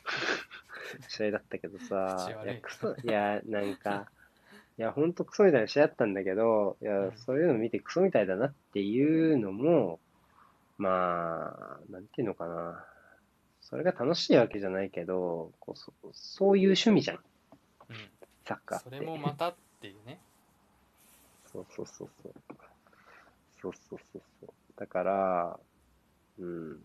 [1.08, 4.10] 試合だったけどさ、いや、クソ、いや、なんか、
[4.78, 10.00] いや、ほんとクソみたいな試合だったんだけど、いや、そういうの見てクソみたいだなっていうのも、
[10.78, 12.86] まあ、なんていうのかな。
[13.62, 17.18] それが楽しいわけじゃないけど、こうそそういう趣味じゃん。
[17.89, 17.95] うん、
[18.45, 20.20] サッカーそれもまたっていうね。
[21.52, 22.34] そうそうそうそう。
[23.62, 24.49] そうそうそうそう。
[24.78, 25.60] だから、
[26.38, 26.80] うん。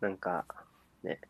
[0.00, 0.46] なんか、
[1.02, 1.20] ね。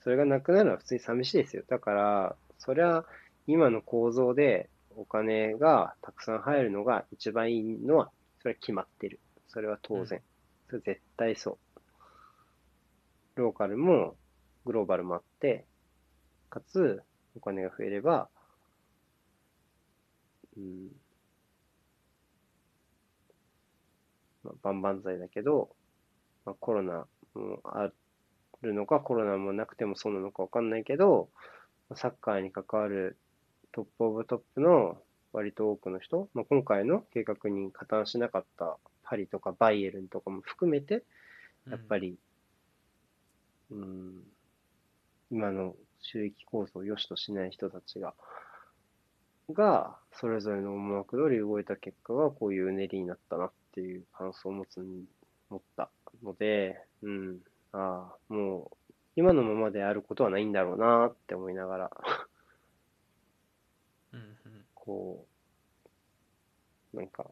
[0.00, 1.64] それがなくなるのは普通に寂しいですよ。
[1.68, 3.04] だから、そりゃ、
[3.46, 8.10] 今の構造でお金がたくさん入るのが一番いいのは、
[8.40, 9.20] それは決まってる。
[9.48, 10.20] それは当然。
[10.68, 11.80] それ絶対そう。
[13.36, 14.16] ローカルも
[14.64, 15.64] グローバルもあって、
[16.50, 17.02] かつ、
[17.36, 18.28] お金が増えれば、
[20.56, 20.88] うん、
[24.62, 25.70] まあ、万々歳だけど、
[26.44, 27.90] まあ、コロナもあ
[28.62, 31.28] るのか、コロナもなくてもそうなのかわかんないけど、
[31.94, 33.18] サッカーに関わる
[33.72, 34.98] トップオブトップの
[35.32, 41.04] 割と多くの人、まあ、今回の計画に加担しなかったパリとかバイエルンとかも含めて、
[41.68, 42.18] やっぱり、
[43.70, 44.22] うん、うん
[45.30, 48.14] 今の収益構造を良しとしない人たちが、
[49.50, 53.46] が、それぞれの思惑通り動いた結果がこういううねりになったな。
[53.46, 55.04] っていう感想を持つに、
[55.50, 55.90] 持った
[56.22, 57.38] ので、うん、
[57.72, 61.90] ああ、もう、今のままであることはないんだろうなって思いながら
[64.12, 64.36] うん、
[64.74, 65.26] こ
[66.94, 67.26] う、なんか、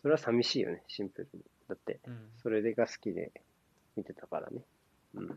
[0.00, 1.44] それは寂しいよね、シンプルに。
[1.68, 2.00] だって、
[2.42, 3.32] それでが好きで
[3.96, 4.62] 見てたからね。
[5.14, 5.28] うん。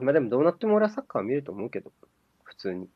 [0.00, 1.92] まあでもどうなっても俺はサッカーは見ると思うけど、
[2.42, 2.88] 普通に。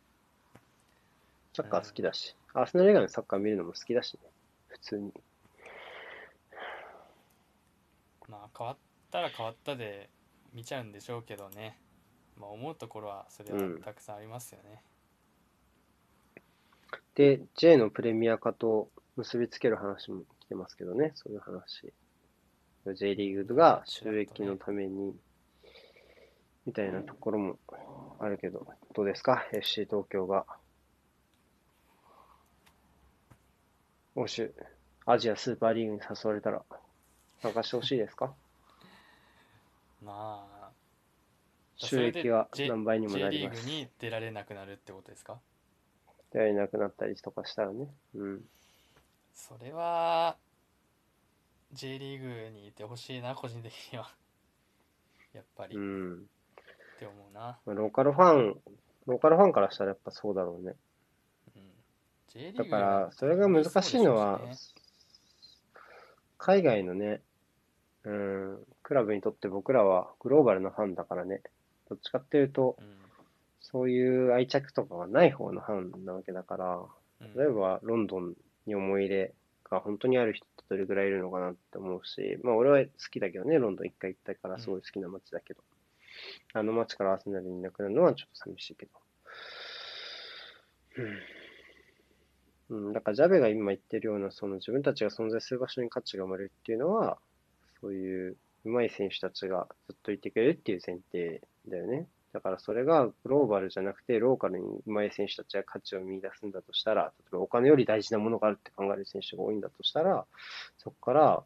[1.55, 4.21] サッカー好きだし、アーセナル以外のサッカー見るのも好きだしね、
[4.67, 5.13] 普通に。
[8.29, 8.77] まあ変わっ
[9.11, 10.11] たら変わったで
[10.53, 11.79] 見ちゃうんでしょうけどね。
[12.37, 14.83] まあ思うところはそれはたくさんありますよね。
[16.37, 16.41] う
[16.91, 21.93] ん、で、J のプレミア化と結びつける話も来てますけどね、そういう話。
[22.95, 25.15] J リーグが収益のために
[26.67, 27.59] みたいなところも
[28.19, 30.45] あるけど、どうですか ?FC 東京が。
[34.21, 34.53] 欧州、
[35.07, 36.65] アジアスーパーリーグに誘われたら、
[37.41, 38.35] 参加してほしいですか？
[40.03, 40.71] まあ、
[41.77, 43.61] 収益は J- 何倍にも J なります。
[43.63, 45.39] リーグに出られなくなるってことですか？
[46.33, 47.87] やれなくなったりとかしたらね。
[48.17, 48.41] うん。
[49.35, 50.37] それは
[51.73, 54.13] J リーグにいてほしいな個人的には
[55.33, 56.27] やっぱりっうん。
[56.99, 58.61] て思うな、まあローカルファン、
[59.07, 60.75] ローカルファンからしたらやっぱそうだろうね。
[62.57, 64.41] だから、それが難しいのは
[66.37, 67.21] 海外のね、
[68.05, 71.43] うん、クラブにとって僕らはグローバルなファンだからね、
[71.89, 72.77] どっちかっていうと、
[73.61, 76.81] そういう愛着とかがない方のファンなわけだから、
[77.21, 77.35] うん。
[77.35, 78.35] 例えばロンドン
[78.67, 79.35] に思い入れ
[79.71, 85.61] が本当にある人ってどれぐらいいるのかなって思うし、まあ俺は好きだけどね、ロンドン一回行ったからすごい好きな街だけど、
[86.55, 88.93] あの街からアーセナルにいなくなるのはちょっと寂しいけど。
[90.99, 91.38] うん。
[92.71, 97.19] うん、だからジャベが今言ってるような、その自分たちが存在する場所に価値が生まれるっていうのは、
[97.81, 102.07] そういう上手い選手たちがずっといてくれるっていう前提だよね。
[102.33, 110.27] だからそれがグローバルじゃなくて、ローカルに上手い選手たちが価値を見出すんだとしたら、例えばお金より大事なものがあるって考える選手が多いんだとしたら、
[110.77, 111.45] そこから、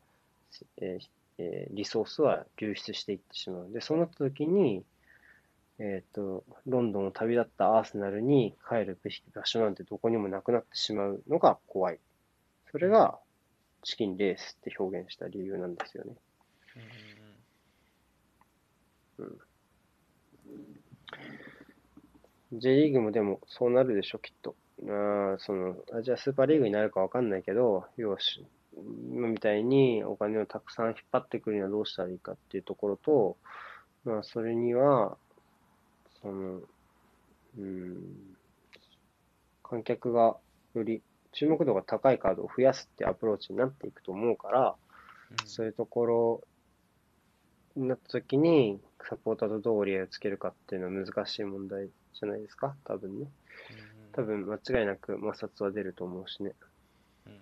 [0.79, 1.07] えー
[1.39, 3.73] えーリソースは流出していってしまう。
[3.73, 4.85] で、そうなった時に、
[5.79, 11.99] えっ、と、ロンドンを旅立ったアーセナルに帰るべき場所なんてどこにもなくなってしまうのが怖い。
[12.70, 13.18] それが
[13.83, 16.14] チキンレースって表現した理由なんですよね。
[19.18, 19.39] うんうん
[22.55, 24.55] J リーグもでもそうなるでしょ、きっと。
[24.87, 28.45] あそのアジアスーパーリーグになるかわかんないけど、要はし
[29.11, 33.37] 今みたいにお金をたくさん引っ張ってくるにはどうしたらいいかっていうところと、
[34.05, 35.16] まあ、それには、
[36.23, 36.61] その、
[37.59, 38.37] うん、
[39.62, 40.37] 観客が
[40.75, 41.03] より
[41.33, 44.75] 注目度が高いカードを増やすってアプローチになっていくと思うから、うん
[45.47, 46.41] そういうところ
[47.75, 53.29] になった時に、サポーターとどう折り合いをつけるかっていうのは難しい問題じゃないですか、多分ね。
[54.12, 56.53] 多分間違いなく摩擦は出ると思うしね。
[57.27, 57.41] うん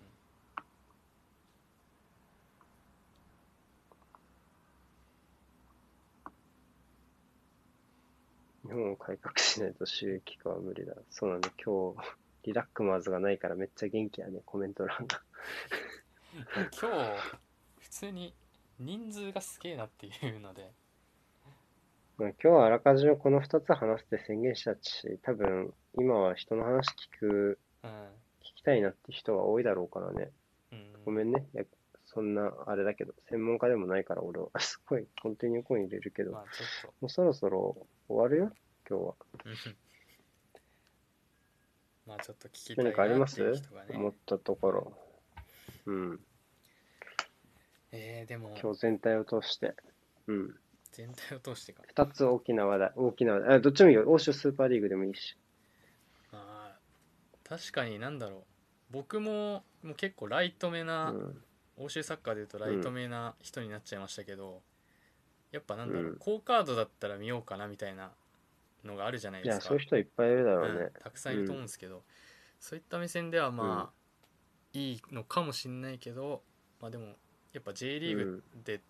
[8.71, 10.95] 日本を改革しないと収益化は無理だ。
[11.11, 11.97] そうなんだ、今日、
[12.45, 15.21] リラックマーズがないからめっちゃ元気やね、コメント欄が。
[16.81, 16.89] 今日
[17.81, 18.33] 普通に
[18.79, 20.71] 人数がすげえなっていうので
[22.17, 30.31] まあ、今日はあらかじめこの2つ話して宣言したし、多分今は人の話聞く、うん聞きたいなって人は多いだろうからね。
[30.71, 31.47] うんごめんね。
[32.13, 38.53] そんな、あれだけど、専門家でもないから俺は、 すごい、コンティニューコイン入れるけど、もまあちょっうそろそろ終わるよ、
[38.89, 39.15] 今日は。
[42.07, 44.99] まあちょっと聞きたい何かありまなっていうす人がね思ったところ。
[45.87, 46.27] うん。
[47.93, 49.77] えー、でも今日全体を通して。
[50.27, 50.59] うん。
[50.91, 53.55] 全体を通してか二つ大きな話題、大きな話題。
[53.55, 54.11] あどっちもいいよ。
[54.11, 55.37] 欧州スーパーリーグでもいいし。
[56.33, 56.81] まあ
[57.45, 58.45] 確かになんだろう
[58.91, 61.45] 僕ももう結構ライトめうな、ん。
[61.77, 64.63] 欧州サッカーでいうとライトめな人になっちゃいましたけど、
[65.53, 66.17] やっぱなんだろう、うん。
[66.19, 68.11] 好カードだったら見ようかなみたいな
[68.85, 69.69] のがあるじゃないいや、ですか。
[69.71, 70.91] そういう人いっぱいいるだろううんね。
[71.03, 72.03] たくさんいると思うんですけど、
[72.59, 74.01] そういった目線ではまあ、
[74.73, 76.43] いいのかもしれないけど、
[76.81, 77.07] まあ、でも
[77.53, 78.81] やっぱ J リーグでっ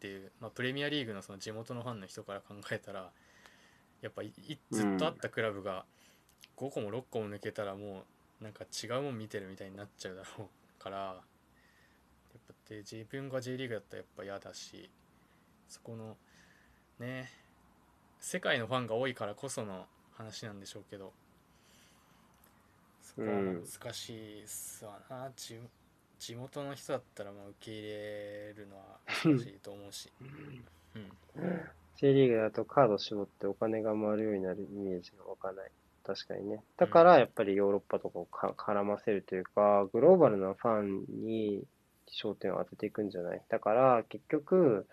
[0.00, 3.10] ていう、まあ、プレミアリーグのその地元のファンの人から考えたら
[4.02, 5.84] やっぱいいずっとあったクラブが
[6.56, 8.04] 5個も6個も抜けたらも
[8.40, 11.20] うなんか違うもん見てるみたいになっちゃうだろうから
[12.70, 14.88] で自分が J リーグだったらやっぱ嫌だし
[15.68, 16.16] そこの
[17.00, 17.28] ね
[18.20, 21.12] 世界のファンが多いからこその話なんでしょうけど
[23.02, 25.58] そこは難しいっすわな、地
[26.20, 28.82] 地元の人だったらまあ受け入れるのは
[29.24, 30.12] 難しいと思うし、
[30.94, 31.10] うん、
[31.96, 35.70] J リーグだとカード絞ってお金が回るようになるイメージが湧かない。
[36.06, 36.60] 確かにね。
[36.76, 41.62] だからやっぱりヨーロッパとかをか絡ませるというか、グローバルなファンに
[42.12, 43.42] 焦点を当てていくんじゃない？
[43.48, 44.86] だから結局、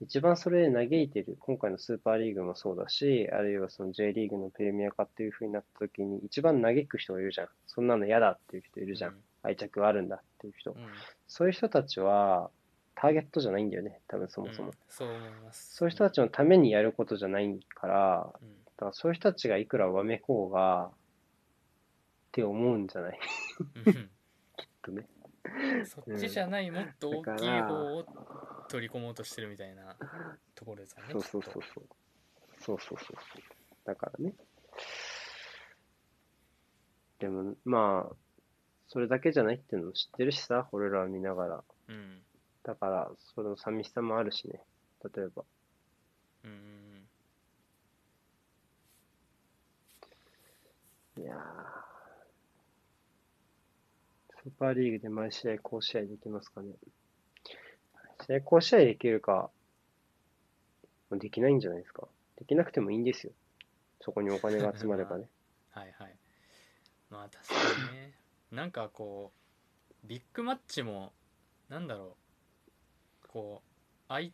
[0.00, 7.48] 一番それで嘆いてる、今回のスーパーリーグもそうだし、あるいはその J リーグのプレミア化っていう風になった時に一番嘆く人がいるじゃん。
[7.66, 9.16] そんなの嫌だっていう人いるじゃん。
[9.42, 10.72] 愛着があるんだっていう人。
[10.72, 10.88] うん、うん
[11.28, 12.50] そういう人たちは
[12.94, 14.68] ターゲットじゃないんだよね、多分そもそも。
[14.68, 20.90] うんそう思いますそういう人たちのためにやることじゃないから、うんだからそういう人たちがいくらわめこうが、っ
[22.32, 23.18] て思うんじゃない？
[23.86, 24.10] うん
[24.82, 25.06] とね。
[25.84, 28.06] そっちじゃない、もっと大きい方を
[28.68, 29.96] 取り込もうとしてるみたいな
[30.54, 31.12] ところですよね。
[31.12, 31.84] そうそうそうそう。
[32.58, 33.16] そうそうそうそう。
[33.84, 34.34] だからね。
[37.18, 38.16] でも、まあ、
[38.88, 41.64] それだけじゃないっていうのも知ってるしさ、俺らは見ながら。
[41.88, 42.22] うん、
[42.62, 44.60] だから、その寂しさもあるしね、
[45.14, 45.44] 例えば。
[46.44, 47.08] うん。
[51.18, 51.85] いやー。
[54.46, 56.68] スーパーリーグで毎試合高試合できますかね。
[58.24, 59.50] 試合高試合できるか、
[61.10, 62.06] できないんじゃないですか。
[62.38, 63.32] できなくてもいいんですよ。
[64.00, 65.28] そこにお金が集まればね。
[65.70, 66.14] はいはい
[67.10, 68.14] まあ確かにね
[68.52, 69.32] なんかこ
[70.04, 71.12] うビッグマッチも
[71.68, 72.16] なんだろ
[73.24, 74.32] うこうあい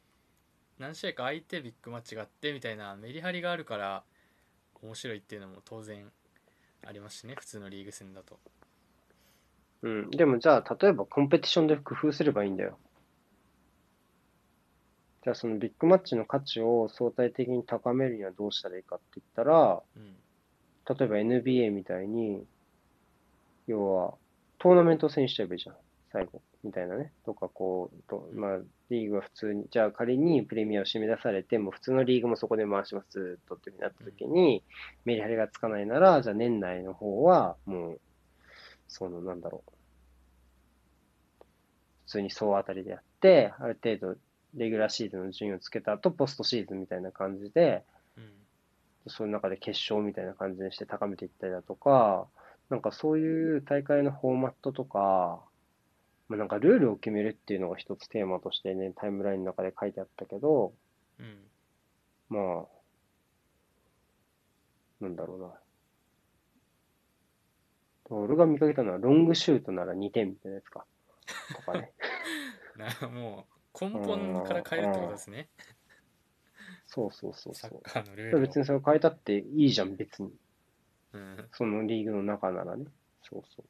[0.79, 4.05] 何試合か空いてビッグマッチがあってみたいなメリハリがあるから
[4.83, 6.13] 面白いっていうのも当然
[6.87, 8.39] ありますしね普通のリーグ戦だと
[9.83, 10.11] うん。
[10.11, 12.79] でもじゃあ、例えばコンペティションで工夫すればいいんだよ。
[15.25, 20.17] じゃあそのビッグマッチの価値を相対的に高めるにはどうしたらいいかって言ったら、うん
[20.89, 22.45] 例えば NBA みたいに、
[23.67, 24.15] 要は、
[24.59, 25.77] トーナメント戦しちゃえばいいじゃん。
[26.13, 26.43] 最後。
[26.65, 27.13] みたいなね。
[27.25, 28.59] とか、こう、とまあ、
[28.91, 34.63] リーグは普通に、じゃあ仮にプレミアを締め出されて、もう普通のリーグもそこで回します、ずっとってなった時に、
[35.05, 38.01] メリハリがつかないなら、じゃあ年内の方は、もう、
[38.93, 39.73] その、なんだろう。
[42.05, 44.19] 普通に総当たりでやって、ある程度、
[44.55, 47.85] レギュラーシーズンの順位をつけた後、ポストシーズンみたいな感じで、
[48.17, 48.43] うん
[49.09, 52.29] その中で決勝みたいな感じにして高めていったりだとか、
[52.71, 55.43] なんかそういう大会のフォーマットとか、
[56.29, 60.73] まあ、なんかルールを決めるっていうのが一つテーマとしてね、タイムラインの中で書いてあったけど、
[61.19, 61.37] うん
[62.29, 62.65] まあ、
[65.01, 65.53] なんだろうな。
[68.17, 70.85] 俺が見かけたのはロングシュートなら2点みたいなやつか。
[71.55, 71.93] とかね。
[72.77, 73.47] なも
[73.81, 75.49] う根本から変えるってことですね
[76.87, 77.81] そうそうそうサッそう。
[77.83, 80.31] カーのルールを別にそれ変えたっていいじゃん、別に。
[81.15, 82.87] うんそのリーグの中ならね。
[83.23, 83.67] そうそう。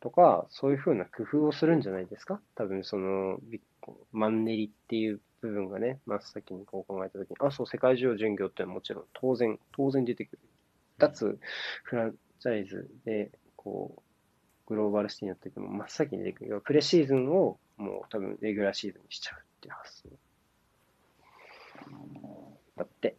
[0.00, 2.40] とか、そういうふうな工夫をするんじゃないですか？
[2.54, 3.40] 多分その、
[4.12, 10.38] マンネリっていう部分がね、真っ先にこう考えたときに、あ、そう、世界中を巡業ってのはもちろん当然、当然出てくる。
[10.98, 11.38] 脱
[11.84, 14.02] フランチャイズで、こう、
[14.68, 16.60] グローバルシティになった時も真っ先に出てくる。
[16.60, 20.08] プレシーズンをもう多分レギュラーシーズンにしちゃうっていう発想。
[22.76, 23.16] だって、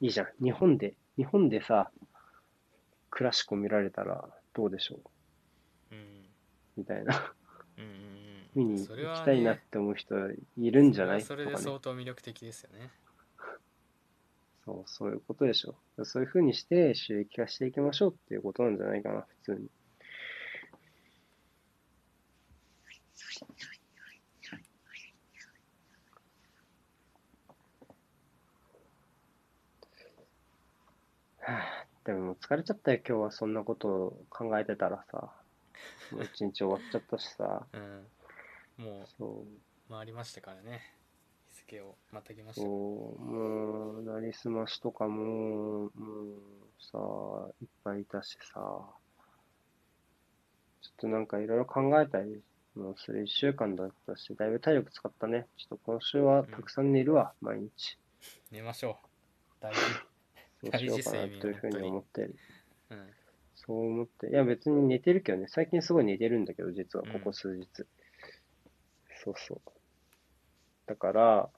[0.00, 0.28] いいじゃん。
[0.42, 1.90] 日本で、日本でさ、
[3.10, 4.96] クラシコ見られたらどうでしょ
[5.92, 5.94] う？
[5.94, 6.24] うん
[6.76, 7.32] みたいな。
[7.78, 8.04] うんうんうん
[8.54, 10.14] 見に行きたいなって思う人
[10.56, 11.22] いるんじゃない？
[11.22, 12.88] それはそれで相当魅力的ですよね
[14.64, 15.74] そう、そういうことでしょ。
[16.04, 19.70] そういうふうにして収益化していきましょうっていうことなんじゃないかな、普通に。
[31.46, 35.32] はあでも疲れちゃったよ、今日はそんなことを考えてたらさ。
[36.12, 37.66] もう一日終わっちゃったしさ。
[37.72, 38.06] うん
[38.84, 39.42] もそう。
[39.42, 39.46] う
[39.90, 40.80] 回りましたからね
[41.66, 42.70] 日付をまたぎましたそう、
[43.20, 45.90] もう、なりすましとかも、もう
[46.80, 46.98] さ、
[47.60, 48.94] いっぱいいたしさ、ちょ
[50.90, 52.42] っとなんかいろいろ考えたり
[52.76, 55.46] もする一週間だったし、だいぶ体力使ったね。
[55.56, 57.98] ちょっと今週はたくさん寝るわ、毎日。
[58.50, 59.06] 寝ましょう
[59.60, 59.80] 大事
[60.62, 62.36] そうしようかなというふうに思ってる。
[62.90, 63.10] うん
[63.56, 67.66] そう思って、いや別に寝てるけどね、最近すごい寝てるんだけど、実はうんここ数日。
[69.24, 69.60] そうそう。
[70.86, 71.50] だから、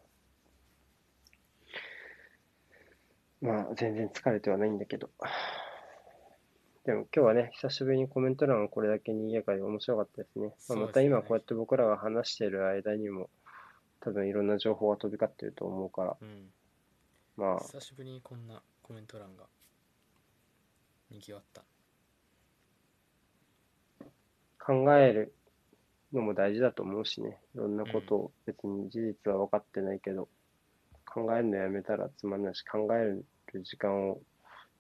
[3.41, 5.11] まあ全然疲れてはないんだけど。
[6.85, 10.55] でも今日はね、久しぶりにコメント欄がこれだけにやかで面白かったですね。
[10.59, 10.81] すね。
[10.81, 13.29] また今こうやって僕らが話してる間にも、
[14.01, 16.53] 多分いろんな情報が飛び交ってると思うから、うん。
[17.37, 19.45] まあ、久しぶりにこんなコメント欄が
[21.11, 21.65] にぎわった。
[24.59, 25.35] 考える
[26.13, 27.39] のも大事だと思うしね。
[27.55, 30.29] いろんなことを別に事実は分かってないけど、
[31.05, 33.25] 考えるのやめたらつまんないし、考える
[33.63, 34.21] 時間を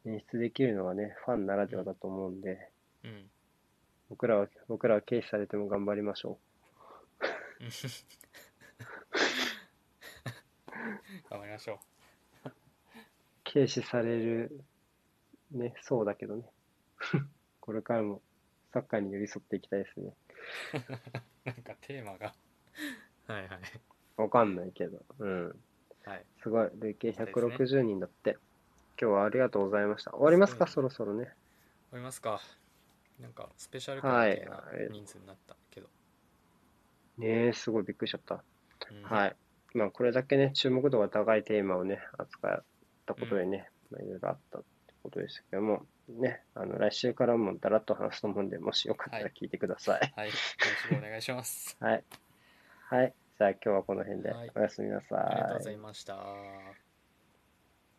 [0.04, 2.70] 演出できるのがね、ファンならではだと思うんで、
[3.04, 3.30] うん
[4.08, 6.38] 僕らは、僕らは軽視されても頑張りましょ
[11.28, 11.80] 頑張りましょ
[12.44, 12.50] う。
[13.52, 14.60] 軽視される、
[15.50, 16.44] ね、そうだけどね。
[17.60, 18.22] これからも
[18.76, 20.12] サッカーに寄り添っていきたいですね。
[20.74, 22.34] う なんかテーマが
[23.26, 23.60] はいはい
[24.18, 25.02] わかんないけど。
[25.18, 25.60] うん。
[26.04, 26.70] はいすごい。
[26.74, 28.36] 累計そうですね160人だって。
[29.00, 30.10] 今日はありがとうございました。
[30.10, 31.24] 終わりますか、すそろそろね。
[31.24, 31.32] 終
[31.92, 32.38] わりますか
[33.18, 35.88] なんかスペシャル会みたいなはい人数になったけど、
[37.16, 38.44] ねえ、すごいびっくりしちゃった。
[38.90, 39.36] うんはい。
[39.72, 42.64] まあ、これだけね、注目度が高いテーマをね、扱っ
[43.06, 50.12] たことでね、まあ、いろいろあったってことでしたけども、ね、あの、来週からもだらっと話すと思うんで、もしよかったら聞いてください。
[50.14, 50.56] はいよろし
[50.88, 52.04] くお願いしますはい。
[52.88, 53.14] はい。
[53.38, 55.18] じゃあ今日はこの辺ではいおやすみなさい。
[55.18, 56.85] ありがとうございました